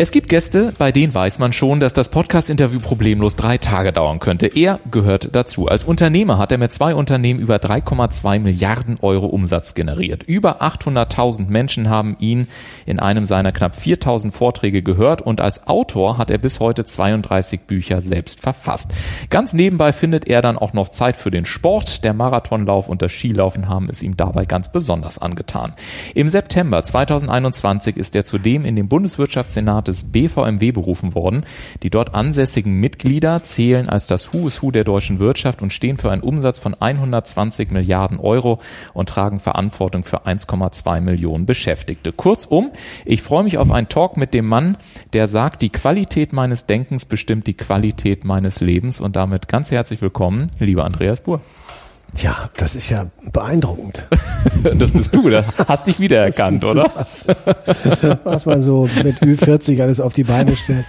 Es 0.00 0.12
gibt 0.12 0.28
Gäste, 0.28 0.72
bei 0.78 0.92
denen 0.92 1.12
weiß 1.12 1.40
man 1.40 1.52
schon, 1.52 1.80
dass 1.80 1.92
das 1.92 2.08
Podcast-Interview 2.10 2.78
problemlos 2.78 3.34
drei 3.34 3.58
Tage 3.58 3.92
dauern 3.92 4.20
könnte. 4.20 4.46
Er 4.46 4.78
gehört 4.92 5.34
dazu. 5.34 5.66
Als 5.66 5.82
Unternehmer 5.82 6.38
hat 6.38 6.52
er 6.52 6.58
mit 6.58 6.70
zwei 6.70 6.94
Unternehmen 6.94 7.40
über 7.40 7.56
3,2 7.56 8.38
Milliarden 8.38 8.98
Euro 9.02 9.26
Umsatz 9.26 9.74
generiert. 9.74 10.22
Über 10.22 10.62
800.000 10.62 11.48
Menschen 11.48 11.90
haben 11.90 12.14
ihn 12.20 12.46
in 12.86 13.00
einem 13.00 13.24
seiner 13.24 13.50
knapp 13.50 13.74
4.000 13.74 14.30
Vorträge 14.30 14.84
gehört 14.84 15.20
und 15.20 15.40
als 15.40 15.66
Autor 15.66 16.16
hat 16.16 16.30
er 16.30 16.38
bis 16.38 16.60
heute 16.60 16.84
32 16.84 17.62
Bücher 17.62 18.00
selbst 18.00 18.40
verfasst. 18.40 18.92
Ganz 19.30 19.52
nebenbei 19.52 19.92
findet 19.92 20.28
er 20.28 20.42
dann 20.42 20.58
auch 20.58 20.74
noch 20.74 20.90
Zeit 20.90 21.16
für 21.16 21.32
den 21.32 21.44
Sport. 21.44 22.04
Der 22.04 22.14
Marathonlauf 22.14 22.88
und 22.88 23.02
das 23.02 23.10
Skilaufen 23.10 23.68
haben 23.68 23.88
es 23.90 24.04
ihm 24.04 24.16
dabei 24.16 24.44
ganz 24.44 24.70
besonders 24.70 25.18
angetan. 25.18 25.74
Im 26.14 26.28
September 26.28 26.84
2021 26.84 27.96
ist 27.96 28.14
er 28.14 28.24
zudem 28.24 28.64
in 28.64 28.76
den 28.76 28.86
Bundeswirtschaftssenat 28.86 29.87
des 29.88 30.12
BVMW 30.12 30.72
berufen 30.72 31.14
worden. 31.14 31.44
Die 31.82 31.90
dort 31.90 32.14
ansässigen 32.14 32.74
Mitglieder 32.74 33.42
zählen 33.42 33.88
als 33.88 34.06
das 34.06 34.32
Who 34.32 34.46
is 34.46 34.62
Who 34.62 34.70
der 34.70 34.84
deutschen 34.84 35.18
Wirtschaft 35.18 35.62
und 35.62 35.72
stehen 35.72 35.96
für 35.96 36.10
einen 36.10 36.22
Umsatz 36.22 36.58
von 36.58 36.74
120 36.74 37.70
Milliarden 37.70 38.20
Euro 38.20 38.60
und 38.94 39.08
tragen 39.08 39.40
Verantwortung 39.40 40.04
für 40.04 40.26
1,2 40.26 41.00
Millionen 41.00 41.46
Beschäftigte. 41.46 42.12
Kurzum, 42.12 42.70
ich 43.04 43.22
freue 43.22 43.44
mich 43.44 43.58
auf 43.58 43.70
einen 43.70 43.88
Talk 43.88 44.16
mit 44.16 44.34
dem 44.34 44.46
Mann, 44.46 44.76
der 45.12 45.26
sagt, 45.26 45.62
die 45.62 45.70
Qualität 45.70 46.32
meines 46.32 46.66
Denkens 46.66 47.06
bestimmt 47.06 47.46
die 47.46 47.54
Qualität 47.54 48.24
meines 48.24 48.60
Lebens 48.60 49.00
und 49.00 49.16
damit 49.16 49.48
ganz 49.48 49.70
herzlich 49.70 50.02
willkommen, 50.02 50.48
lieber 50.58 50.84
Andreas 50.84 51.22
Buhr. 51.22 51.40
Ja, 52.16 52.50
das 52.56 52.74
ist 52.74 52.90
ja 52.90 53.06
beeindruckend. 53.32 54.06
das 54.78 54.90
bist 54.90 55.14
du, 55.14 55.30
da 55.30 55.44
hast 55.68 55.86
dich 55.86 56.00
wiedererkannt, 56.00 56.64
oder? 56.64 56.90
Was, 56.94 57.26
was 58.24 58.46
man 58.46 58.62
so 58.62 58.88
mit 59.04 59.20
Ü40 59.22 59.80
alles 59.82 60.00
auf 60.00 60.14
die 60.14 60.24
Beine 60.24 60.56
stellt. 60.56 60.86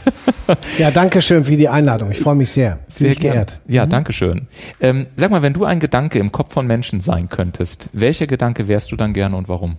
Ja, 0.78 0.92
danke 0.92 1.22
schön 1.22 1.44
für 1.44 1.56
die 1.56 1.70
Einladung. 1.70 2.10
Ich 2.12 2.20
freue 2.20 2.36
mich 2.36 2.50
sehr. 2.50 2.80
Sehr 2.88 3.16
geehrt. 3.16 3.60
Ja, 3.68 3.86
mhm. 3.86 3.90
danke 3.92 4.14
schön. 4.14 4.48
Ähm, 4.80 5.08
sag 5.16 5.30
mal, 5.30 5.42
wenn 5.42 5.54
du 5.54 5.66
ein 5.66 5.80
Gedanke 5.80 6.20
im 6.20 6.32
Kopf 6.32 6.54
von 6.54 6.66
Menschen 6.66 7.02
sein 7.02 7.30
könntest, 7.30 7.90
welcher 7.94 8.26
Gedanke 8.26 8.68
wärst 8.68 8.92
du 8.92 8.96
dann 8.96 9.14
gerne 9.14 9.36
und 9.36 9.50
warum? 9.50 9.78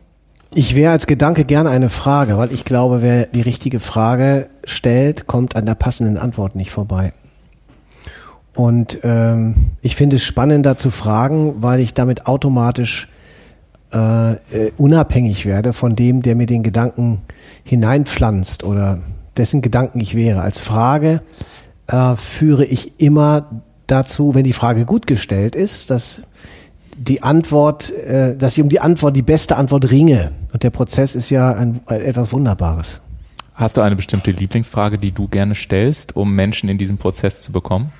Ich 0.52 0.74
wäre 0.74 0.92
als 0.92 1.06
Gedanke 1.06 1.44
gerne 1.44 1.70
eine 1.70 1.90
Frage, 1.90 2.36
weil 2.36 2.52
ich 2.52 2.64
glaube, 2.64 3.02
wer 3.02 3.26
die 3.26 3.40
richtige 3.40 3.78
Frage 3.78 4.50
stellt, 4.64 5.26
kommt 5.28 5.54
an 5.54 5.64
der 5.64 5.76
passenden 5.76 6.18
Antwort 6.18 6.56
nicht 6.56 6.72
vorbei. 6.72 7.12
Und 8.54 8.98
ähm, 9.02 9.54
ich 9.80 9.96
finde 9.96 10.16
es 10.16 10.24
spannender 10.24 10.76
zu 10.76 10.90
fragen, 10.90 11.62
weil 11.62 11.80
ich 11.80 11.94
damit 11.94 12.26
automatisch 12.26 13.08
äh, 13.92 14.32
äh, 14.32 14.72
unabhängig 14.76 15.46
werde 15.46 15.72
von 15.72 15.96
dem, 15.96 16.22
der 16.22 16.34
mir 16.34 16.46
den 16.46 16.62
Gedanken 16.62 17.22
hineinpflanzt 17.64 18.64
oder 18.64 18.98
dessen 19.36 19.62
Gedanken 19.62 20.00
ich 20.00 20.14
wäre. 20.14 20.42
Als 20.42 20.60
Frage 20.60 21.22
äh, 21.86 22.16
führe 22.16 22.64
ich 22.64 23.00
immer 23.00 23.62
dazu, 23.86 24.34
wenn 24.34 24.44
die 24.44 24.52
Frage 24.52 24.84
gut 24.84 25.06
gestellt 25.06 25.56
ist, 25.56 25.90
dass 25.90 26.22
die 26.96 27.22
Antwort, 27.22 27.92
äh, 27.92 28.36
dass 28.36 28.56
ich 28.56 28.62
um 28.62 28.68
die 28.68 28.80
Antwort, 28.80 29.16
die 29.16 29.22
beste 29.22 29.56
Antwort 29.56 29.90
ringe. 29.90 30.32
Und 30.52 30.62
der 30.62 30.70
Prozess 30.70 31.14
ist 31.14 31.30
ja 31.30 31.52
ein, 31.52 31.80
etwas 31.86 32.32
Wunderbares. 32.32 33.00
Hast 33.54 33.76
du 33.76 33.80
eine 33.80 33.96
bestimmte 33.96 34.30
Lieblingsfrage, 34.30 34.98
die 34.98 35.12
du 35.12 35.28
gerne 35.28 35.54
stellst, 35.54 36.16
um 36.16 36.34
Menschen 36.34 36.68
in 36.68 36.78
diesem 36.78 36.98
Prozess 36.98 37.42
zu 37.42 37.52
bekommen? 37.52 37.92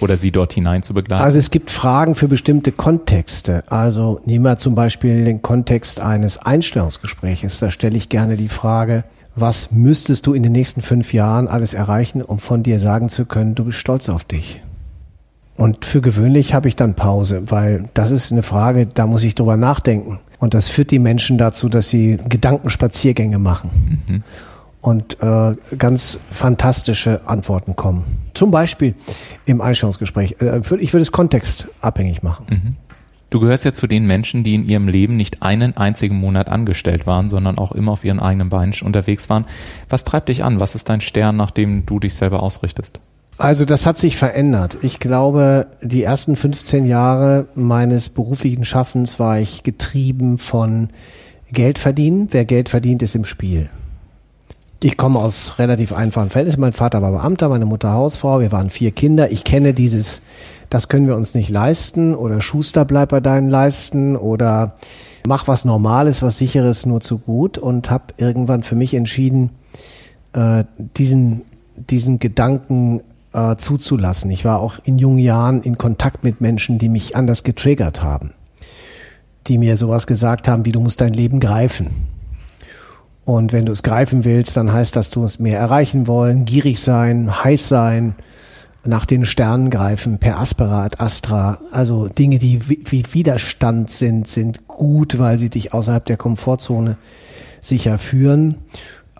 Oder 0.00 0.16
sie 0.16 0.30
dort 0.30 0.52
hinein 0.52 0.82
zu 0.82 0.94
begleiten? 0.94 1.22
Also 1.22 1.38
es 1.38 1.50
gibt 1.50 1.70
Fragen 1.70 2.14
für 2.14 2.28
bestimmte 2.28 2.72
Kontexte. 2.72 3.64
Also 3.70 4.20
nehmen 4.24 4.44
wir 4.44 4.58
zum 4.58 4.74
Beispiel 4.74 5.24
den 5.24 5.42
Kontext 5.42 6.00
eines 6.00 6.38
Einstellungsgespräches. 6.38 7.58
Da 7.58 7.70
stelle 7.70 7.96
ich 7.96 8.08
gerne 8.08 8.36
die 8.36 8.48
Frage, 8.48 9.04
was 9.36 9.70
müsstest 9.70 10.26
du 10.26 10.34
in 10.34 10.42
den 10.42 10.52
nächsten 10.52 10.82
fünf 10.82 11.12
Jahren 11.12 11.48
alles 11.48 11.74
erreichen, 11.74 12.22
um 12.22 12.38
von 12.38 12.62
dir 12.62 12.78
sagen 12.78 13.08
zu 13.08 13.26
können, 13.26 13.54
du 13.54 13.64
bist 13.64 13.78
stolz 13.78 14.08
auf 14.08 14.24
dich? 14.24 14.62
Und 15.56 15.84
für 15.84 16.00
gewöhnlich 16.00 16.54
habe 16.54 16.68
ich 16.68 16.76
dann 16.76 16.94
Pause, 16.94 17.42
weil 17.46 17.88
das 17.94 18.10
ist 18.10 18.32
eine 18.32 18.42
Frage, 18.42 18.86
da 18.86 19.06
muss 19.06 19.22
ich 19.22 19.34
drüber 19.34 19.56
nachdenken. 19.56 20.18
Und 20.38 20.54
das 20.54 20.70
führt 20.70 20.90
die 20.90 20.98
Menschen 20.98 21.36
dazu, 21.36 21.68
dass 21.68 21.90
sie 21.90 22.18
Gedankenspaziergänge 22.28 23.38
machen. 23.38 23.70
Mhm 24.06 24.22
und 24.80 25.18
äh, 25.22 25.54
ganz 25.76 26.18
fantastische 26.30 27.20
Antworten 27.26 27.76
kommen. 27.76 28.04
Zum 28.34 28.50
Beispiel 28.50 28.94
im 29.44 29.60
Einstellungsgespräch. 29.60 30.36
Äh, 30.40 30.60
ich 30.80 30.92
würde 30.92 31.02
es 31.02 31.12
kontextabhängig 31.12 32.22
machen. 32.22 32.46
Mhm. 32.48 32.76
Du 33.30 33.38
gehörst 33.38 33.64
ja 33.64 33.72
zu 33.72 33.86
den 33.86 34.06
Menschen, 34.06 34.42
die 34.42 34.56
in 34.56 34.68
ihrem 34.68 34.88
Leben 34.88 35.16
nicht 35.16 35.42
einen 35.42 35.76
einzigen 35.76 36.16
Monat 36.16 36.48
angestellt 36.48 37.06
waren, 37.06 37.28
sondern 37.28 37.58
auch 37.58 37.70
immer 37.70 37.92
auf 37.92 38.04
ihren 38.04 38.18
eigenen 38.18 38.48
Beinen 38.48 38.74
unterwegs 38.82 39.30
waren. 39.30 39.44
Was 39.88 40.02
treibt 40.02 40.28
dich 40.28 40.42
an? 40.42 40.58
Was 40.58 40.74
ist 40.74 40.88
dein 40.88 41.00
Stern, 41.00 41.36
nach 41.36 41.52
dem 41.52 41.86
du 41.86 42.00
dich 42.00 42.14
selber 42.14 42.42
ausrichtest? 42.42 42.98
Also 43.38 43.64
das 43.64 43.86
hat 43.86 43.98
sich 43.98 44.16
verändert. 44.16 44.78
Ich 44.82 44.98
glaube, 44.98 45.68
die 45.80 46.02
ersten 46.02 46.34
15 46.34 46.86
Jahre 46.86 47.46
meines 47.54 48.08
beruflichen 48.08 48.64
Schaffens 48.64 49.20
war 49.20 49.38
ich 49.38 49.62
getrieben 49.62 50.36
von 50.36 50.88
Geld 51.52 51.78
verdienen. 51.78 52.28
Wer 52.32 52.44
Geld 52.44 52.68
verdient, 52.68 53.02
ist 53.02 53.14
im 53.14 53.24
Spiel. 53.24 53.70
Ich 54.82 54.96
komme 54.96 55.18
aus 55.18 55.58
relativ 55.58 55.92
einfachen 55.92 56.30
Verhältnissen. 56.30 56.62
Mein 56.62 56.72
Vater 56.72 57.02
war 57.02 57.12
Beamter, 57.12 57.50
meine 57.50 57.66
Mutter 57.66 57.92
Hausfrau. 57.92 58.40
Wir 58.40 58.50
waren 58.50 58.70
vier 58.70 58.92
Kinder. 58.92 59.30
Ich 59.30 59.44
kenne 59.44 59.74
dieses, 59.74 60.22
das 60.70 60.88
können 60.88 61.06
wir 61.06 61.16
uns 61.16 61.34
nicht 61.34 61.50
leisten 61.50 62.14
oder 62.14 62.40
Schuster 62.40 62.86
bleib 62.86 63.10
bei 63.10 63.20
deinen 63.20 63.50
Leisten 63.50 64.16
oder 64.16 64.74
mach 65.26 65.48
was 65.48 65.66
Normales, 65.66 66.22
was 66.22 66.38
Sicheres 66.38 66.86
nur 66.86 67.02
zu 67.02 67.18
gut 67.18 67.58
und 67.58 67.90
habe 67.90 68.14
irgendwann 68.16 68.62
für 68.62 68.74
mich 68.74 68.94
entschieden, 68.94 69.50
äh, 70.32 70.64
diesen, 70.96 71.42
diesen 71.76 72.18
Gedanken 72.18 73.02
äh, 73.34 73.56
zuzulassen. 73.56 74.30
Ich 74.30 74.46
war 74.46 74.60
auch 74.60 74.78
in 74.82 74.96
jungen 74.96 75.18
Jahren 75.18 75.60
in 75.60 75.76
Kontakt 75.76 76.24
mit 76.24 76.40
Menschen, 76.40 76.78
die 76.78 76.88
mich 76.88 77.16
anders 77.16 77.44
getriggert 77.44 78.02
haben, 78.02 78.32
die 79.46 79.58
mir 79.58 79.76
sowas 79.76 80.06
gesagt 80.06 80.48
haben, 80.48 80.64
wie 80.64 80.72
du 80.72 80.80
musst 80.80 81.02
dein 81.02 81.12
Leben 81.12 81.38
greifen 81.38 81.90
und 83.30 83.52
wenn 83.52 83.64
du 83.64 83.70
es 83.70 83.84
greifen 83.84 84.24
willst, 84.24 84.56
dann 84.56 84.72
heißt 84.72 84.96
das, 84.96 85.10
du 85.10 85.20
musst 85.20 85.38
mehr 85.38 85.56
erreichen 85.56 86.08
wollen, 86.08 86.44
gierig 86.44 86.80
sein, 86.80 87.44
heiß 87.44 87.68
sein, 87.68 88.16
nach 88.84 89.06
den 89.06 89.24
Sternen 89.24 89.70
greifen, 89.70 90.18
per 90.18 90.40
Aspera 90.40 90.84
ad 90.84 90.96
Astra. 90.98 91.58
Also 91.70 92.08
Dinge, 92.08 92.38
die 92.38 92.60
wie 92.68 93.04
Widerstand 93.12 93.88
sind, 93.88 94.26
sind 94.26 94.66
gut, 94.66 95.20
weil 95.20 95.38
sie 95.38 95.48
dich 95.48 95.72
außerhalb 95.72 96.04
der 96.06 96.16
Komfortzone 96.16 96.96
sicher 97.60 97.98
führen. 97.98 98.56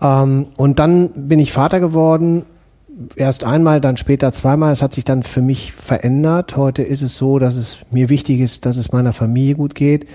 Ähm, 0.01 0.47
und 0.57 0.79
dann 0.79 1.29
bin 1.29 1.39
ich 1.39 1.53
Vater 1.53 1.79
geworden. 1.79 2.43
Erst 3.15 3.45
einmal, 3.45 3.79
dann 3.79 3.95
später 3.95 4.33
zweimal. 4.33 4.73
Es 4.73 4.81
hat 4.81 4.93
sich 4.93 5.05
dann 5.05 5.23
für 5.23 5.41
mich 5.41 5.71
verändert. 5.71 6.57
Heute 6.57 6.83
ist 6.83 7.01
es 7.01 7.15
so, 7.15 7.39
dass 7.39 7.55
es 7.55 7.77
mir 7.91 8.09
wichtig 8.09 8.41
ist, 8.41 8.65
dass 8.65 8.75
es 8.75 8.91
meiner 8.91 9.13
Familie 9.13 9.55
gut 9.55 9.73
geht 9.73 10.05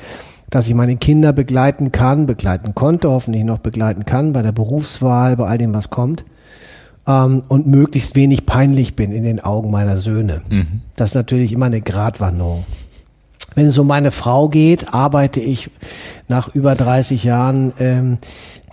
dass 0.50 0.68
ich 0.68 0.74
meine 0.74 0.96
Kinder 0.96 1.32
begleiten 1.32 1.92
kann, 1.92 2.26
begleiten 2.26 2.74
konnte, 2.74 3.10
hoffentlich 3.10 3.44
noch 3.44 3.58
begleiten 3.58 4.04
kann 4.04 4.32
bei 4.32 4.42
der 4.42 4.52
Berufswahl, 4.52 5.36
bei 5.36 5.46
all 5.46 5.58
dem, 5.58 5.74
was 5.74 5.90
kommt. 5.90 6.24
Ähm, 7.06 7.42
und 7.48 7.66
möglichst 7.66 8.14
wenig 8.14 8.46
peinlich 8.46 8.96
bin 8.96 9.12
in 9.12 9.24
den 9.24 9.40
Augen 9.40 9.70
meiner 9.70 9.98
Söhne. 9.98 10.42
Mhm. 10.48 10.82
Das 10.96 11.10
ist 11.10 11.14
natürlich 11.16 11.52
immer 11.52 11.66
eine 11.66 11.80
Gratwanderung. 11.80 12.64
Wenn 13.56 13.66
es 13.66 13.78
um 13.78 13.86
meine 13.86 14.10
Frau 14.10 14.48
geht, 14.48 14.92
arbeite 14.92 15.40
ich 15.40 15.70
nach 16.28 16.54
über 16.54 16.74
30 16.74 17.24
Jahren 17.24 17.72
ähm, 17.78 18.18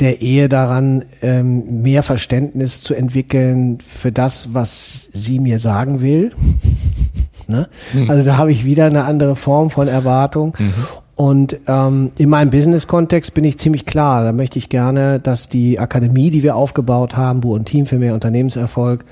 der 0.02 0.22
Ehe 0.22 0.50
daran, 0.50 1.06
ähm, 1.22 1.82
mehr 1.82 2.04
Verständnis 2.04 2.82
zu 2.82 2.94
entwickeln 2.94 3.80
für 3.80 4.12
das, 4.12 4.54
was 4.54 5.10
sie 5.14 5.40
mir 5.40 5.60
sagen 5.60 6.02
will. 6.02 6.32
Ne? 7.46 7.68
Mhm. 7.92 8.10
Also 8.10 8.24
da 8.24 8.38
habe 8.38 8.54
ich 8.54 8.64
wieder 8.64 8.86
eine 8.86 9.04
andere 9.04 9.36
Form 9.36 9.70
von 9.70 9.90
Erwartung. 9.90 10.56
Mhm. 10.58 10.74
Und 11.16 11.58
ähm, 11.68 12.12
in 12.18 12.30
meinem 12.30 12.50
Business-Kontext 12.50 13.34
bin 13.34 13.44
ich 13.44 13.60
ziemlich 13.60 13.86
klar. 13.86 14.24
Da 14.24 14.32
möchte 14.32 14.58
ich 14.58 14.70
gerne, 14.70 15.20
dass 15.20 15.48
die 15.48 15.80
Akademie, 15.80 16.32
die 16.32 16.42
wir 16.42 16.56
aufgebaut 16.56 17.16
haben, 17.16 17.42
Bu 17.42 17.54
und 17.54 17.66
Team 17.66 17.86
für 17.86 18.00
mehr 18.00 18.16
Unternehmenserfolg, 18.16 19.06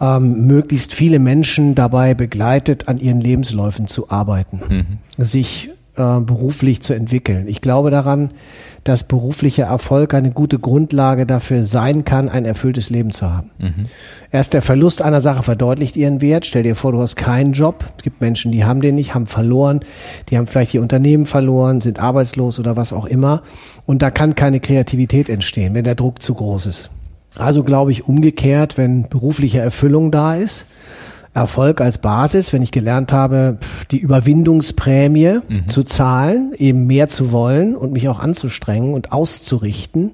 ähm, 0.00 0.46
möglichst 0.46 0.92
viele 0.92 1.18
Menschen 1.18 1.74
dabei 1.74 2.14
begleitet, 2.14 2.88
an 2.88 2.98
ihren 2.98 3.20
Lebensläufen 3.20 3.86
zu 3.86 4.10
arbeiten, 4.10 4.60
mhm. 4.68 5.22
sich 5.22 5.70
äh, 5.96 6.20
beruflich 6.20 6.82
zu 6.82 6.92
entwickeln. 6.92 7.48
Ich 7.48 7.60
glaube 7.60 7.90
daran, 7.90 8.28
dass 8.84 9.04
beruflicher 9.04 9.64
Erfolg 9.64 10.14
eine 10.14 10.30
gute 10.30 10.58
Grundlage 10.58 11.26
dafür 11.26 11.64
sein 11.64 12.04
kann, 12.04 12.28
ein 12.28 12.44
erfülltes 12.44 12.90
Leben 12.90 13.12
zu 13.12 13.30
haben. 13.30 13.50
Mhm. 13.58 13.86
Erst 14.30 14.52
der 14.52 14.62
Verlust 14.62 15.02
einer 15.02 15.20
Sache 15.20 15.42
verdeutlicht 15.42 15.96
ihren 15.96 16.20
Wert. 16.20 16.46
Stell 16.46 16.62
dir 16.62 16.76
vor, 16.76 16.92
du 16.92 17.00
hast 17.00 17.16
keinen 17.16 17.52
Job. 17.52 17.84
Es 17.96 18.02
gibt 18.02 18.20
Menschen, 18.20 18.52
die 18.52 18.64
haben 18.64 18.80
den 18.80 18.94
nicht, 18.94 19.14
haben 19.14 19.26
verloren. 19.26 19.80
Die 20.28 20.38
haben 20.38 20.46
vielleicht 20.46 20.74
ihr 20.74 20.82
Unternehmen 20.82 21.26
verloren, 21.26 21.80
sind 21.80 21.98
arbeitslos 21.98 22.58
oder 22.58 22.76
was 22.76 22.92
auch 22.92 23.06
immer. 23.06 23.42
Und 23.86 24.02
da 24.02 24.10
kann 24.10 24.34
keine 24.34 24.60
Kreativität 24.60 25.28
entstehen, 25.28 25.74
wenn 25.74 25.84
der 25.84 25.94
Druck 25.94 26.22
zu 26.22 26.34
groß 26.34 26.66
ist. 26.66 26.90
Also 27.36 27.62
glaube 27.62 27.92
ich 27.92 28.08
umgekehrt, 28.08 28.78
wenn 28.78 29.08
berufliche 29.08 29.60
Erfüllung 29.60 30.10
da 30.10 30.34
ist, 30.34 30.66
Erfolg 31.34 31.80
als 31.80 31.98
Basis, 31.98 32.52
wenn 32.52 32.62
ich 32.62 32.72
gelernt 32.72 33.12
habe, 33.12 33.58
die 33.90 33.98
Überwindungsprämie 33.98 35.40
mhm. 35.48 35.68
zu 35.68 35.84
zahlen, 35.84 36.52
eben 36.56 36.86
mehr 36.86 37.08
zu 37.08 37.32
wollen 37.32 37.76
und 37.76 37.92
mich 37.92 38.08
auch 38.08 38.20
anzustrengen 38.20 38.94
und 38.94 39.12
auszurichten, 39.12 40.12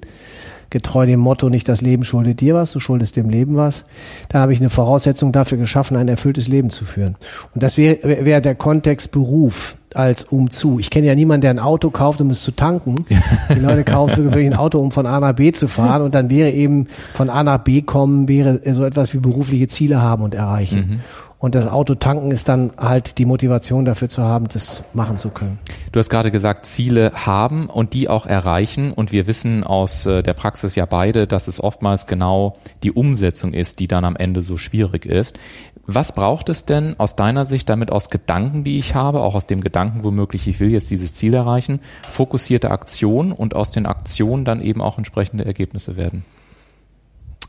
getreu 0.69 1.05
dem 1.05 1.19
Motto, 1.19 1.49
nicht 1.49 1.69
das 1.69 1.81
Leben 1.81 2.03
schuldet 2.03 2.41
dir 2.41 2.55
was, 2.55 2.71
du 2.71 2.79
schuldest 2.79 3.15
dem 3.15 3.29
Leben 3.29 3.55
was, 3.55 3.85
dann 4.29 4.41
habe 4.41 4.53
ich 4.53 4.59
eine 4.59 4.69
Voraussetzung 4.69 5.31
dafür 5.31 5.57
geschaffen, 5.57 5.95
ein 5.95 6.07
erfülltes 6.07 6.47
Leben 6.47 6.69
zu 6.69 6.85
führen. 6.85 7.15
Und 7.53 7.63
das 7.63 7.77
wäre 7.77 8.25
wär 8.25 8.41
der 8.41 8.55
Kontext 8.55 9.11
Beruf 9.11 9.77
als 9.95 10.23
umzu. 10.23 10.79
Ich 10.79 10.89
kenne 10.89 11.07
ja 11.07 11.15
niemanden, 11.15 11.41
der 11.41 11.51
ein 11.51 11.59
Auto 11.59 11.89
kauft, 11.89 12.21
um 12.21 12.29
es 12.29 12.43
zu 12.43 12.51
tanken. 12.51 12.95
Die 13.55 13.59
Leute 13.59 13.83
kaufen 13.83 14.23
wirklich 14.25 14.45
ein 14.45 14.53
Auto, 14.53 14.79
um 14.79 14.91
von 14.91 15.05
A 15.05 15.19
nach 15.19 15.33
B 15.33 15.51
zu 15.51 15.67
fahren. 15.67 16.01
Und 16.01 16.15
dann 16.15 16.29
wäre 16.29 16.51
eben 16.51 16.87
von 17.13 17.29
A 17.29 17.43
nach 17.43 17.59
B 17.59 17.81
kommen, 17.81 18.27
wäre 18.27 18.61
so 18.73 18.83
etwas 18.83 19.13
wie 19.13 19.19
berufliche 19.19 19.67
Ziele 19.67 20.01
haben 20.01 20.23
und 20.23 20.33
erreichen. 20.33 20.77
Mhm. 20.77 20.99
Und 21.45 21.53
das 21.53 21.67
Auto 21.67 21.93
tanken 21.93 22.31
ist 22.31 22.49
dann 22.49 22.71
halt 22.75 23.19
die 23.19 23.25
Motivation 23.25 23.85
dafür 23.85 24.09
zu 24.09 24.23
haben, 24.23 24.47
das 24.47 24.83
machen 24.93 25.19
zu 25.19 25.29
können. 25.29 25.59
Du 25.91 25.99
hast 25.99 26.09
gerade 26.09 26.31
gesagt, 26.31 26.65
Ziele 26.65 27.11
haben 27.13 27.67
und 27.69 27.93
die 27.93 28.09
auch 28.09 28.25
erreichen. 28.25 28.91
Und 28.91 29.11
wir 29.11 29.27
wissen 29.27 29.63
aus 29.63 30.07
äh, 30.07 30.23
der 30.23 30.33
Praxis 30.33 30.73
ja 30.73 30.87
beide, 30.87 31.27
dass 31.27 31.47
es 31.47 31.63
oftmals 31.63 32.07
genau 32.07 32.55
die 32.81 32.91
Umsetzung 32.91 33.53
ist, 33.53 33.79
die 33.79 33.87
dann 33.87 34.05
am 34.05 34.15
Ende 34.15 34.41
so 34.41 34.57
schwierig 34.57 35.05
ist. 35.05 35.37
Was 35.85 36.15
braucht 36.15 36.49
es 36.49 36.65
denn 36.65 36.95
aus 36.99 37.15
deiner 37.15 37.45
Sicht, 37.45 37.69
damit 37.69 37.91
aus 37.91 38.09
Gedanken, 38.09 38.63
die 38.63 38.79
ich 38.79 38.95
habe, 38.95 39.21
auch 39.21 39.35
aus 39.35 39.45
dem 39.45 39.61
Gedanken 39.61 40.03
womöglich, 40.03 40.47
ich 40.47 40.59
will 40.59 40.71
jetzt 40.71 40.89
dieses 40.89 41.13
Ziel 41.13 41.35
erreichen, 41.35 41.79
fokussierte 42.01 42.71
Aktion 42.71 43.31
und 43.31 43.55
aus 43.55 43.69
den 43.69 43.85
Aktionen 43.85 44.45
dann 44.45 44.63
eben 44.63 44.81
auch 44.81 44.97
entsprechende 44.97 45.45
Ergebnisse 45.45 45.95
werden? 45.95 46.25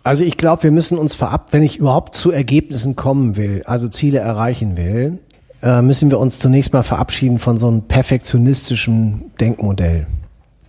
Also 0.06 0.22
ich 0.22 0.36
glaube, 0.36 0.62
wir 0.62 0.70
müssen 0.70 0.98
uns 0.98 1.16
verab, 1.16 1.48
wenn 1.50 1.64
ich 1.64 1.78
überhaupt 1.78 2.14
zu 2.14 2.30
Ergebnissen 2.30 2.94
kommen 2.94 3.36
will, 3.36 3.64
also 3.66 3.88
Ziele 3.88 4.20
erreichen 4.20 4.76
will, 4.76 5.18
äh, 5.64 5.82
müssen 5.82 6.12
wir 6.12 6.20
uns 6.20 6.38
zunächst 6.38 6.72
mal 6.72 6.84
verabschieden 6.84 7.40
von 7.40 7.58
so 7.58 7.66
einem 7.66 7.82
perfektionistischen 7.82 9.32
Denkmodell. 9.40 10.06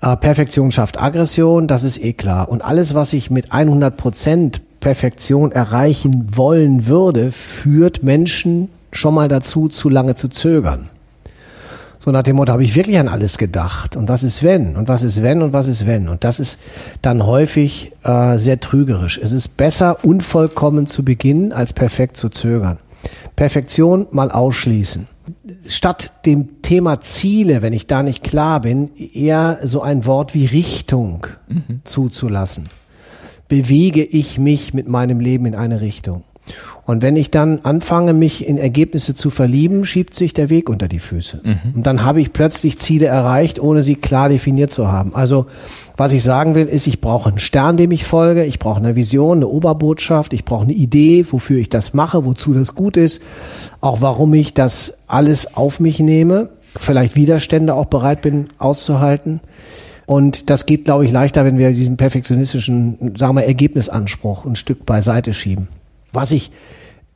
Äh, 0.02 0.16
Perfektion 0.16 0.72
schafft 0.72 1.00
Aggression, 1.00 1.68
das 1.68 1.84
ist 1.84 2.04
eh 2.04 2.14
klar. 2.14 2.50
Und 2.50 2.64
alles, 2.64 2.96
was 2.96 3.14
ich 3.14 3.30
mit 3.30 3.52
100 3.52 3.96
Prozent 3.96 4.80
Perfektion 4.80 5.52
erreichen 5.52 6.36
wollen 6.36 6.88
würde, 6.88 7.32
führt 7.32 8.02
Menschen 8.02 8.70
schon 8.92 9.14
mal 9.14 9.28
dazu, 9.28 9.68
zu 9.68 9.90
lange 9.90 10.16
zu 10.16 10.30
zögern. 10.30 10.90
So 12.08 12.14
nach 12.14 12.24
dem 12.24 12.38
Motto, 12.38 12.54
habe 12.54 12.64
ich 12.64 12.74
wirklich 12.74 13.00
an 13.00 13.10
alles 13.10 13.38
gedacht? 13.38 13.98
Und 13.98 14.08
was 14.08 14.24
ist 14.24 14.42
wenn? 14.42 14.78
Und 14.78 14.88
was 14.88 15.04
ist 15.04 15.24
wenn? 15.24 15.42
Und 15.42 15.52
was 15.52 15.68
ist 15.68 15.86
wenn? 15.86 16.08
Und 16.08 16.24
das 16.24 16.40
ist 16.40 16.58
dann 17.02 17.26
häufig 17.26 17.92
äh, 18.06 18.38
sehr 18.38 18.62
trügerisch. 18.62 19.20
Es 19.22 19.34
ist 19.34 19.58
besser, 19.58 20.06
unvollkommen 20.06 20.88
zu 20.88 21.04
beginnen, 21.04 21.52
als 21.52 21.74
perfekt 21.74 22.16
zu 22.16 22.30
zögern. 22.30 22.78
Perfektion 23.36 24.08
mal 24.12 24.32
ausschließen. 24.32 25.06
Statt 25.66 26.14
dem 26.26 26.62
Thema 26.62 27.02
Ziele, 27.02 27.62
wenn 27.62 27.74
ich 27.74 27.88
da 27.88 28.04
nicht 28.04 28.24
klar 28.24 28.62
bin, 28.62 28.90
eher 28.96 29.60
so 29.64 29.82
ein 29.82 30.06
Wort 30.06 30.34
wie 30.34 30.46
Richtung 30.46 31.28
mhm. 31.50 31.82
zuzulassen. 31.84 32.70
Bewege 33.50 34.06
ich 34.06 34.40
mich 34.40 34.74
mit 34.74 34.88
meinem 34.88 35.20
Leben 35.20 35.46
in 35.46 35.56
eine 35.56 35.82
Richtung? 35.82 36.24
Und 36.86 37.02
wenn 37.02 37.18
ich 37.18 37.32
dann 37.32 37.60
anfange, 37.64 38.14
mich 38.14 38.48
in 38.48 38.58
Ergebnisse 38.58 39.14
zu 39.14 39.30
verlieben, 39.30 39.84
schiebt 39.84 40.16
sich 40.16 40.34
der 40.34 40.50
Weg 40.50 40.70
unter 40.70 40.88
die 40.88 41.00
Füße. 41.00 41.42
Mhm. 41.44 41.76
Und 41.76 41.86
dann 41.86 42.06
habe 42.06 42.22
ich 42.22 42.32
plötzlich 42.32 42.80
Ziele 42.80 43.08
erreicht, 43.08 43.60
ohne 43.60 43.84
sie 43.84 43.96
klar 43.96 44.30
definiert 44.30 44.72
zu 44.72 44.90
haben. 44.90 45.14
Also 45.14 45.48
was 45.98 46.14
ich 46.14 46.24
sagen 46.24 46.56
will, 46.56 46.68
ist, 46.68 46.88
ich 46.88 47.02
brauche 47.02 47.28
einen 47.30 47.40
Stern, 47.40 47.76
dem 47.76 47.92
ich 47.92 48.06
folge, 48.06 48.46
ich 48.46 48.60
brauche 48.60 48.80
eine 48.80 48.96
Vision, 48.96 49.40
eine 49.40 49.48
Oberbotschaft, 49.48 50.32
ich 50.32 50.46
brauche 50.46 50.64
eine 50.64 50.74
Idee, 50.74 51.26
wofür 51.30 51.58
ich 51.58 51.70
das 51.70 51.94
mache, 51.94 52.24
wozu 52.24 52.54
das 52.54 52.76
gut 52.76 52.96
ist, 52.96 53.22
auch 53.82 54.00
warum 54.00 54.34
ich 54.34 54.54
das 54.54 55.00
alles 55.08 55.56
auf 55.58 55.82
mich 55.82 56.00
nehme, 56.00 56.52
vielleicht 56.78 57.16
Widerstände 57.16 57.74
auch 57.74 57.88
bereit 57.88 58.22
bin 58.22 58.48
auszuhalten. 58.60 59.42
Und 60.06 60.50
das 60.50 60.66
geht, 60.66 60.86
glaube 60.86 61.04
ich, 61.04 61.12
leichter, 61.12 61.44
wenn 61.44 61.58
wir 61.58 61.74
diesen 61.74 61.98
perfektionistischen, 61.98 63.16
sagen 63.18 63.36
wir, 63.36 63.44
Ergebnisanspruch 63.44 64.46
ein 64.46 64.56
Stück 64.56 64.86
beiseite 64.86 65.34
schieben. 65.34 65.68
Was 66.14 66.32
ich 66.32 66.52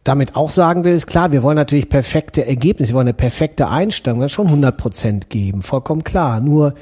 damit 0.03 0.35
auch 0.35 0.49
sagen 0.49 0.83
will, 0.83 0.93
ist 0.93 1.07
klar, 1.07 1.31
wir 1.31 1.43
wollen 1.43 1.55
natürlich 1.55 1.89
perfekte 1.89 2.45
Ergebnisse, 2.45 2.93
wir 2.93 2.95
wollen 2.95 3.07
eine 3.07 3.13
perfekte 3.13 3.67
Einstellung, 3.67 4.19
das 4.19 4.31
schon 4.31 4.47
100 4.47 4.75
Prozent 4.75 5.29
geben, 5.29 5.61
vollkommen 5.61 6.03
klar. 6.03 6.39
Nur 6.39 6.73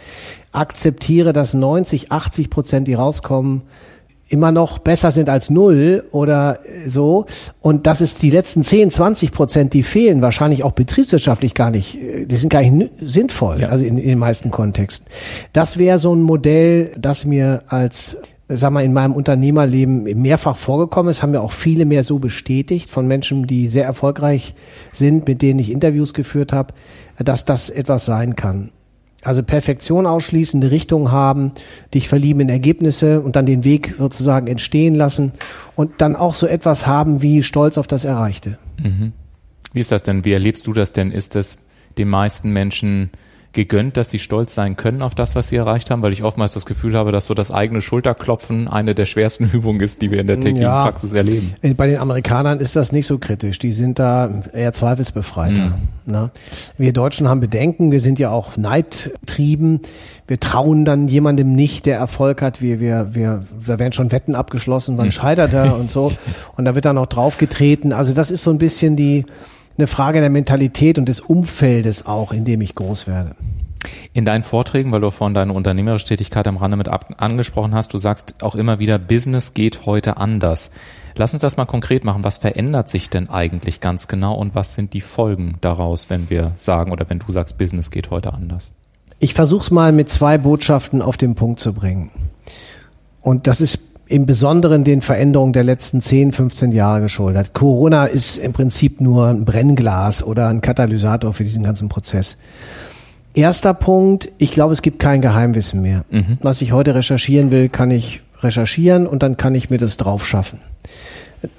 akzeptiere, 0.51 1.33
dass 1.33 1.53
90, 1.53 2.11
80 2.11 2.49
Prozent, 2.49 2.87
die 2.87 2.93
rauskommen, 2.93 3.63
immer 4.29 4.51
noch 4.51 4.77
besser 4.79 5.11
sind 5.11 5.27
als 5.27 5.49
null 5.49 6.05
oder 6.11 6.59
so. 6.85 7.25
Und 7.61 7.87
dass 7.87 7.99
es 7.99 8.15
die 8.15 8.29
letzten 8.29 8.63
10, 8.63 8.91
20 8.91 9.31
Prozent, 9.31 9.73
die 9.73 9.83
fehlen, 9.83 10.21
wahrscheinlich 10.21 10.63
auch 10.63 10.71
betriebswirtschaftlich 10.71 11.55
gar 11.55 11.71
nicht, 11.71 11.97
die 12.25 12.35
sind 12.35 12.49
gar 12.49 12.61
nicht 12.61 12.91
sinnvoll, 13.01 13.61
ja. 13.61 13.69
also 13.69 13.83
in, 13.83 13.97
in 13.97 14.07
den 14.07 14.19
meisten 14.19 14.51
Kontexten. 14.51 15.07
Das 15.51 15.77
wäre 15.77 15.99
so 15.99 16.15
ein 16.15 16.21
Modell, 16.21 16.91
das 16.97 17.25
mir 17.25 17.63
als 17.67 18.17
sag 18.49 18.71
mal, 18.71 18.83
in 18.83 18.93
meinem 18.93 19.13
Unternehmerleben 19.13 20.03
mehrfach 20.19 20.57
vorgekommen 20.57 21.11
ist, 21.11 21.21
haben 21.21 21.31
mir 21.31 21.41
auch 21.41 21.51
viele 21.51 21.85
mehr 21.85 22.03
so 22.03 22.17
bestätigt 22.17 22.89
von 22.89 23.07
Menschen, 23.07 23.45
die 23.45 23.67
sehr 23.67 23.85
erfolgreich 23.85 24.55
sind, 24.91 25.27
mit 25.27 25.43
denen 25.43 25.59
ich 25.59 25.71
Interviews 25.71 26.15
geführt 26.15 26.51
habe, 26.51 26.73
dass 27.19 27.45
das 27.45 27.69
etwas 27.69 28.05
sein 28.05 28.35
kann. 28.35 28.71
Also 29.21 29.43
Perfektion 29.43 30.05
ausschließen, 30.05 30.61
eine 30.61 30.71
Richtung 30.71 31.11
haben, 31.11 31.51
dich 31.93 32.07
verlieben 32.07 32.39
in 32.41 32.49
Ergebnisse 32.49 33.21
und 33.21 33.35
dann 33.35 33.45
den 33.45 33.63
Weg 33.65 33.95
sozusagen 33.97 34.47
entstehen 34.47 34.95
lassen 34.95 35.33
und 35.75 36.01
dann 36.01 36.15
auch 36.15 36.33
so 36.33 36.47
etwas 36.47 36.87
haben 36.87 37.21
wie 37.21 37.43
Stolz 37.43 37.77
auf 37.77 37.85
das 37.85 38.05
Erreichte. 38.05 38.57
Mhm. 38.81 39.11
Wie 39.73 39.81
ist 39.81 39.91
das 39.91 40.03
denn? 40.03 40.25
Wie 40.25 40.33
erlebst 40.33 40.65
du 40.67 40.73
das 40.73 40.93
denn? 40.93 41.11
Ist 41.11 41.35
es 41.35 41.65
den 41.97 42.07
meisten 42.07 42.51
Menschen 42.51 43.11
gegönnt, 43.53 43.97
dass 43.97 44.11
sie 44.11 44.19
stolz 44.19 44.53
sein 44.53 44.75
können 44.75 45.01
auf 45.01 45.15
das, 45.15 45.35
was 45.35 45.49
sie 45.49 45.55
erreicht 45.55 45.89
haben, 45.89 46.03
weil 46.03 46.13
ich 46.13 46.23
oftmals 46.23 46.53
das 46.53 46.65
Gefühl 46.65 46.95
habe, 46.95 47.11
dass 47.11 47.25
so 47.25 47.33
das 47.33 47.51
eigene 47.51 47.81
Schulterklopfen 47.81 48.67
eine 48.67 48.93
der 48.93 49.05
schwersten 49.05 49.49
Übungen 49.53 49.79
ist, 49.81 50.01
die 50.01 50.11
wir 50.11 50.19
in 50.19 50.27
der 50.27 50.37
täglichen 50.37 50.61
ja, 50.61 50.83
Praxis 50.83 51.13
erleben. 51.13 51.55
Bei 51.75 51.87
den 51.87 51.97
Amerikanern 51.97 52.59
ist 52.59 52.75
das 52.75 52.91
nicht 52.91 53.07
so 53.07 53.17
kritisch. 53.17 53.57
Die 53.59 53.71
sind 53.71 53.97
da 53.97 54.43
eher 54.53 54.73
zweifelsbefreiter. 54.73 55.73
Mhm. 56.05 56.11
Ne? 56.11 56.31
Wir 56.77 56.93
Deutschen 56.93 57.27
haben 57.27 57.39
Bedenken. 57.39 57.91
Wir 57.91 57.99
sind 57.99 58.19
ja 58.19 58.29
auch 58.29 58.55
neidtrieben. 58.55 59.81
Wir 60.27 60.39
trauen 60.39 60.85
dann 60.85 61.07
jemandem 61.07 61.53
nicht, 61.53 61.87
der 61.87 61.97
Erfolg 61.97 62.43
hat. 62.43 62.61
Wir, 62.61 62.79
wir, 62.79 63.15
wir, 63.15 63.43
wir 63.57 63.79
werden 63.79 63.93
schon 63.93 64.11
Wetten 64.11 64.35
abgeschlossen, 64.35 64.97
wann 64.97 65.07
mhm. 65.07 65.11
scheitert 65.11 65.53
er 65.53 65.75
und 65.75 65.91
so. 65.91 66.11
Und 66.55 66.65
da 66.65 66.75
wird 66.75 66.85
dann 66.85 66.95
noch 66.95 67.07
draufgetreten. 67.07 67.93
Also 67.93 68.13
das 68.13 68.31
ist 68.31 68.43
so 68.43 68.51
ein 68.51 68.57
bisschen 68.57 68.95
die, 68.95 69.25
eine 69.79 69.87
Frage 69.87 70.19
der 70.19 70.29
Mentalität 70.29 70.99
und 70.99 71.07
des 71.07 71.21
Umfeldes 71.21 72.05
auch, 72.05 72.31
in 72.33 72.43
dem 72.43 72.61
ich 72.61 72.75
groß 72.75 73.07
werde. 73.07 73.35
In 74.11 74.25
deinen 74.25 74.43
Vorträgen, 74.43 74.91
weil 74.91 74.99
du 74.99 75.09
vorhin 75.09 75.33
deine 75.33 75.53
unternehmerische 75.53 76.07
Tätigkeit 76.07 76.47
am 76.47 76.57
Rande 76.57 76.75
mit 76.75 76.89
angesprochen 76.89 77.73
hast, 77.73 77.93
du 77.93 77.97
sagst 77.97 78.43
auch 78.43 78.55
immer 78.55 78.79
wieder, 78.79 78.99
Business 78.99 79.53
geht 79.53 79.85
heute 79.85 80.17
anders. 80.17 80.71
Lass 81.15 81.33
uns 81.33 81.41
das 81.41 81.55
mal 81.55 81.65
konkret 81.65 82.03
machen. 82.03 82.25
Was 82.25 82.37
verändert 82.37 82.89
sich 82.89 83.09
denn 83.09 83.29
eigentlich 83.29 83.79
ganz 83.79 84.09
genau 84.09 84.35
und 84.35 84.53
was 84.53 84.73
sind 84.73 84.93
die 84.93 85.01
Folgen 85.01 85.55
daraus, 85.61 86.09
wenn 86.09 86.29
wir 86.29 86.51
sagen 86.55 86.91
oder 86.91 87.09
wenn 87.09 87.19
du 87.19 87.31
sagst, 87.31 87.57
Business 87.57 87.89
geht 87.89 88.11
heute 88.11 88.33
anders? 88.33 88.73
Ich 89.19 89.33
versuche 89.33 89.63
es 89.63 89.71
mal 89.71 89.93
mit 89.93 90.09
zwei 90.09 90.37
Botschaften 90.37 91.01
auf 91.01 91.15
den 91.15 91.35
Punkt 91.35 91.61
zu 91.61 91.73
bringen. 91.73 92.11
Und 93.21 93.47
das 93.47 93.61
ist 93.61 93.88
im 94.09 94.25
Besonderen 94.25 94.83
den 94.83 95.01
Veränderungen 95.01 95.53
der 95.53 95.63
letzten 95.63 96.01
10, 96.01 96.31
15 96.31 96.71
Jahre 96.71 97.01
geschuldet. 97.01 97.53
Corona 97.53 98.05
ist 98.05 98.37
im 98.37 98.53
Prinzip 98.53 98.99
nur 98.99 99.27
ein 99.27 99.45
Brennglas 99.45 100.23
oder 100.23 100.47
ein 100.47 100.61
Katalysator 100.61 101.31
für 101.31 101.43
diesen 101.43 101.63
ganzen 101.63 101.89
Prozess. 101.89 102.37
Erster 103.35 103.75
Punkt, 103.75 104.31
ich 104.39 104.51
glaube, 104.51 104.73
es 104.73 104.81
gibt 104.81 104.97
kein 104.97 105.21
Geheimwissen 105.21 105.83
mehr. 105.83 106.05
Mhm. 106.09 106.39
Was 106.41 106.61
ich 106.61 106.71
heute 106.71 106.95
recherchieren 106.95 107.51
will, 107.51 107.69
kann 107.69 107.91
ich 107.91 108.21
recherchieren 108.41 109.05
und 109.05 109.21
dann 109.21 109.37
kann 109.37 109.53
ich 109.53 109.69
mir 109.69 109.77
das 109.77 109.97
drauf 109.97 110.25
schaffen. 110.25 110.59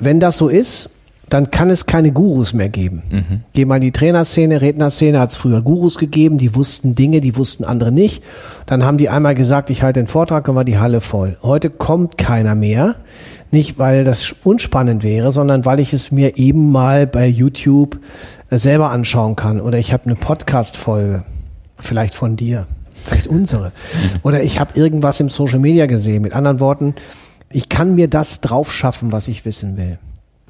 Wenn 0.01 0.19
das 0.19 0.37
so 0.37 0.49
ist, 0.49 0.91
dann 1.31 1.51
kann 1.51 1.71
es 1.71 1.87
keine 1.87 2.13
Gurus 2.13 2.53
mehr 2.53 2.69
geben. 2.69 3.03
Mhm. 3.09 3.41
Geh 3.53 3.65
mal 3.65 3.77
in 3.77 3.83
die 3.83 3.93
Trainerszene, 3.93 4.61
Rednerszene 4.61 5.19
hat 5.19 5.31
es 5.31 5.37
früher 5.37 5.63
Gurus 5.63 5.97
gegeben, 5.97 6.39
die 6.39 6.55
wussten 6.55 6.97
Dinge, 6.97 7.21
die 7.21 7.37
wussten 7.37 7.65
andere 7.65 7.93
nicht. 7.93 8.23
Dann 8.67 8.85
haben 8.85 8.99
die 8.99 9.09
einmal 9.09 9.37
gesagt, 9.37 9.71
ich 9.71 9.83
halte 9.83 10.01
den 10.01 10.09
Vortrag 10.09 10.49
und 10.49 10.57
war 10.57 10.65
die 10.65 10.79
Halle 10.79 11.01
voll. 11.01 11.37
Heute 11.43 11.71
kommt 11.71 12.19
keiner 12.19 12.55
mehr. 12.55 12.97
Nicht, 13.53 13.79
weil 13.79 14.05
das 14.05 14.35
unspannend 14.45 15.03
wäre, 15.03 15.33
sondern 15.33 15.65
weil 15.65 15.81
ich 15.81 15.93
es 15.93 16.13
mir 16.13 16.37
eben 16.37 16.71
mal 16.71 17.07
bei 17.07 17.27
YouTube 17.27 17.99
äh, 18.51 18.59
selber 18.59 18.91
anschauen 18.91 19.35
kann. 19.35 19.61
Oder 19.61 19.79
ich 19.79 19.93
habe 19.93 20.05
eine 20.07 20.15
Podcast-Folge, 20.15 21.25
vielleicht 21.79 22.15
von 22.15 22.37
dir, 22.37 22.67
vielleicht 22.93 23.27
unsere. 23.27 23.67
Mhm. 23.67 24.21
Oder 24.23 24.43
ich 24.43 24.61
habe 24.61 24.79
irgendwas 24.79 25.19
im 25.21 25.29
Social 25.29 25.59
Media 25.59 25.87
gesehen. 25.87 26.23
Mit 26.23 26.33
anderen 26.33 26.61
Worten, 26.61 26.95
ich 27.51 27.69
kann 27.69 27.97
mir 27.97 28.09
das 28.09 28.41
drauf 28.41 28.73
schaffen, 28.73 29.11
was 29.11 29.27
ich 29.27 29.45
wissen 29.45 29.77
will. 29.77 29.99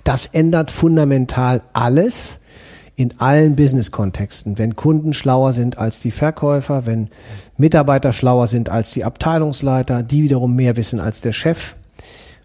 Das 0.04 0.26
ändert 0.26 0.70
fundamental 0.70 1.62
alles 1.72 2.40
in 2.96 3.18
allen 3.18 3.56
Business-Kontexten. 3.56 4.58
Wenn 4.58 4.76
Kunden 4.76 5.14
schlauer 5.14 5.52
sind 5.52 5.78
als 5.78 6.00
die 6.00 6.10
Verkäufer, 6.10 6.84
wenn 6.84 7.08
Mitarbeiter 7.56 8.12
schlauer 8.12 8.46
sind 8.46 8.68
als 8.68 8.90
die 8.90 9.04
Abteilungsleiter, 9.04 10.02
die 10.02 10.22
wiederum 10.22 10.54
mehr 10.54 10.76
wissen 10.76 11.00
als 11.00 11.20
der 11.20 11.32
Chef, 11.32 11.76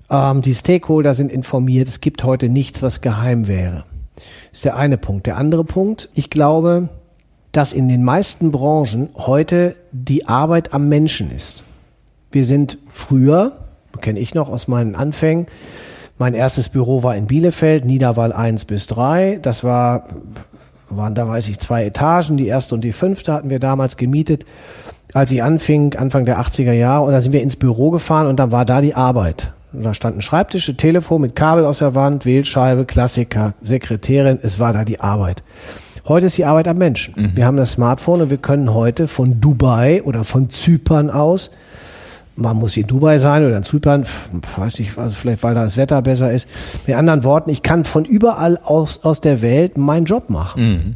ähm, 0.10 0.42
die 0.42 0.56
Stakeholder 0.56 1.14
sind 1.14 1.32
informiert. 1.32 1.88
Es 1.88 2.02
gibt 2.02 2.24
heute 2.24 2.50
nichts, 2.50 2.82
was 2.82 3.02
geheim 3.02 3.48
wäre. 3.48 3.84
Das 4.16 4.60
ist 4.60 4.66
der 4.66 4.78
eine 4.78 4.98
Punkt. 4.98 5.26
Der 5.26 5.38
andere 5.38 5.66
Punkt, 5.66 6.10
ich 6.14 6.30
glaube, 6.30 6.90
dass 7.52 7.74
in 7.74 7.90
den 7.90 8.04
meisten 8.04 8.52
Branchen 8.52 9.10
heute 9.16 9.76
die 9.92 10.28
Arbeit 10.28 10.74
am 10.74 10.90
Menschen 10.90 11.32
ist. 11.32 11.64
Wir 12.32 12.46
sind 12.46 12.78
früher, 12.90 13.58
kenne 14.02 14.20
ich 14.20 14.34
noch 14.34 14.50
aus 14.50 14.68
meinen 14.68 14.96
Anfängen, 14.96 15.48
mein 16.17 16.34
erstes 16.34 16.69
Büro 16.69 17.03
war 17.03 17.15
in 17.15 17.27
Bielefeld, 17.27 17.86
Niederwall 17.86 18.31
1 18.31 18.65
bis 18.65 18.88
3. 18.88 19.39
Das 19.41 19.63
war, 19.63 20.07
waren 20.89 21.13
da 21.13 21.27
weiß 21.27 21.50
ich 21.50 21.60
zwei 21.60 21.86
Etagen. 21.86 22.38
Die 22.38 22.48
erste 22.48 22.75
und 22.75 22.81
die 22.81 22.93
fünfte 22.93 23.34
hatten 23.34 23.50
wir 23.50 23.60
damals 23.60 23.98
gemietet, 23.98 24.45
als 25.13 25.31
ich 25.31 25.43
anfing, 25.43 25.95
Anfang 25.95 26.25
der 26.25 26.39
80er 26.39 26.72
Jahre. 26.72 27.05
Und 27.05 27.12
da 27.12 27.19
sind 27.19 27.34
wir 27.34 27.41
ins 27.41 27.57
Büro 27.57 27.91
gefahren 27.91 28.27
und 28.27 28.39
dann 28.39 28.51
war 28.51 28.65
da 28.65 28.81
die 28.81 28.95
Arbeit. 28.95 29.51
Da 29.74 29.93
standen 29.93 30.22
Schreibtische, 30.22 30.77
Telefon 30.77 31.22
mit 31.22 31.36
Kabel 31.36 31.65
aus 31.65 31.79
der 31.79 31.95
Wand, 31.95 32.25
Wählscheibe, 32.25 32.86
Klassiker, 32.86 33.53
Sekretärin. 33.62 34.39
Es 34.41 34.57
war 34.57 34.72
da 34.72 34.86
die 34.86 35.01
Arbeit. 35.01 35.43
Heute 36.07 36.27
ist 36.27 36.38
die 36.38 36.45
Arbeit 36.45 36.67
am 36.69 36.77
Menschen. 36.77 37.13
Mhm. 37.17 37.31
Wir 37.36 37.45
haben 37.45 37.57
das 37.57 37.72
Smartphone 37.72 38.22
und 38.22 38.29
wir 38.29 38.38
können 38.38 38.74
heute 38.74 39.10
von 39.10 39.41
Dubai 39.41 40.01
oder 40.03 40.24
von 40.24 40.50
Zypern 40.50 41.10
aus 41.10 41.51
man 42.36 42.58
muss 42.58 42.75
in 42.77 42.88
Dubai 42.88 43.20
sein 43.20 43.46
oder 43.46 43.58
in 43.58 43.63
Zypern, 43.63 44.06
weiß 44.58 44.80
ich, 44.80 44.98
also 44.98 45.15
vielleicht 45.15 45.44
weil 45.44 45.56
da 45.56 45.63
das 45.63 45.77
Wetter 45.77 46.01
besser 46.01 46.32
ist. 46.32 46.48
Mit 46.86 46.96
anderen 46.96 47.24
Worten, 47.24 47.50
ich 47.50 47.63
kann 47.63 47.86
von 47.86 48.06
überall 48.06 48.60
aus, 48.63 49.04
aus 49.04 49.22
der 49.22 49.42
Welt 49.42 49.77
meinen 49.77 50.06
Job 50.06 50.30
machen. 50.30 50.63
Mhm. 50.63 50.96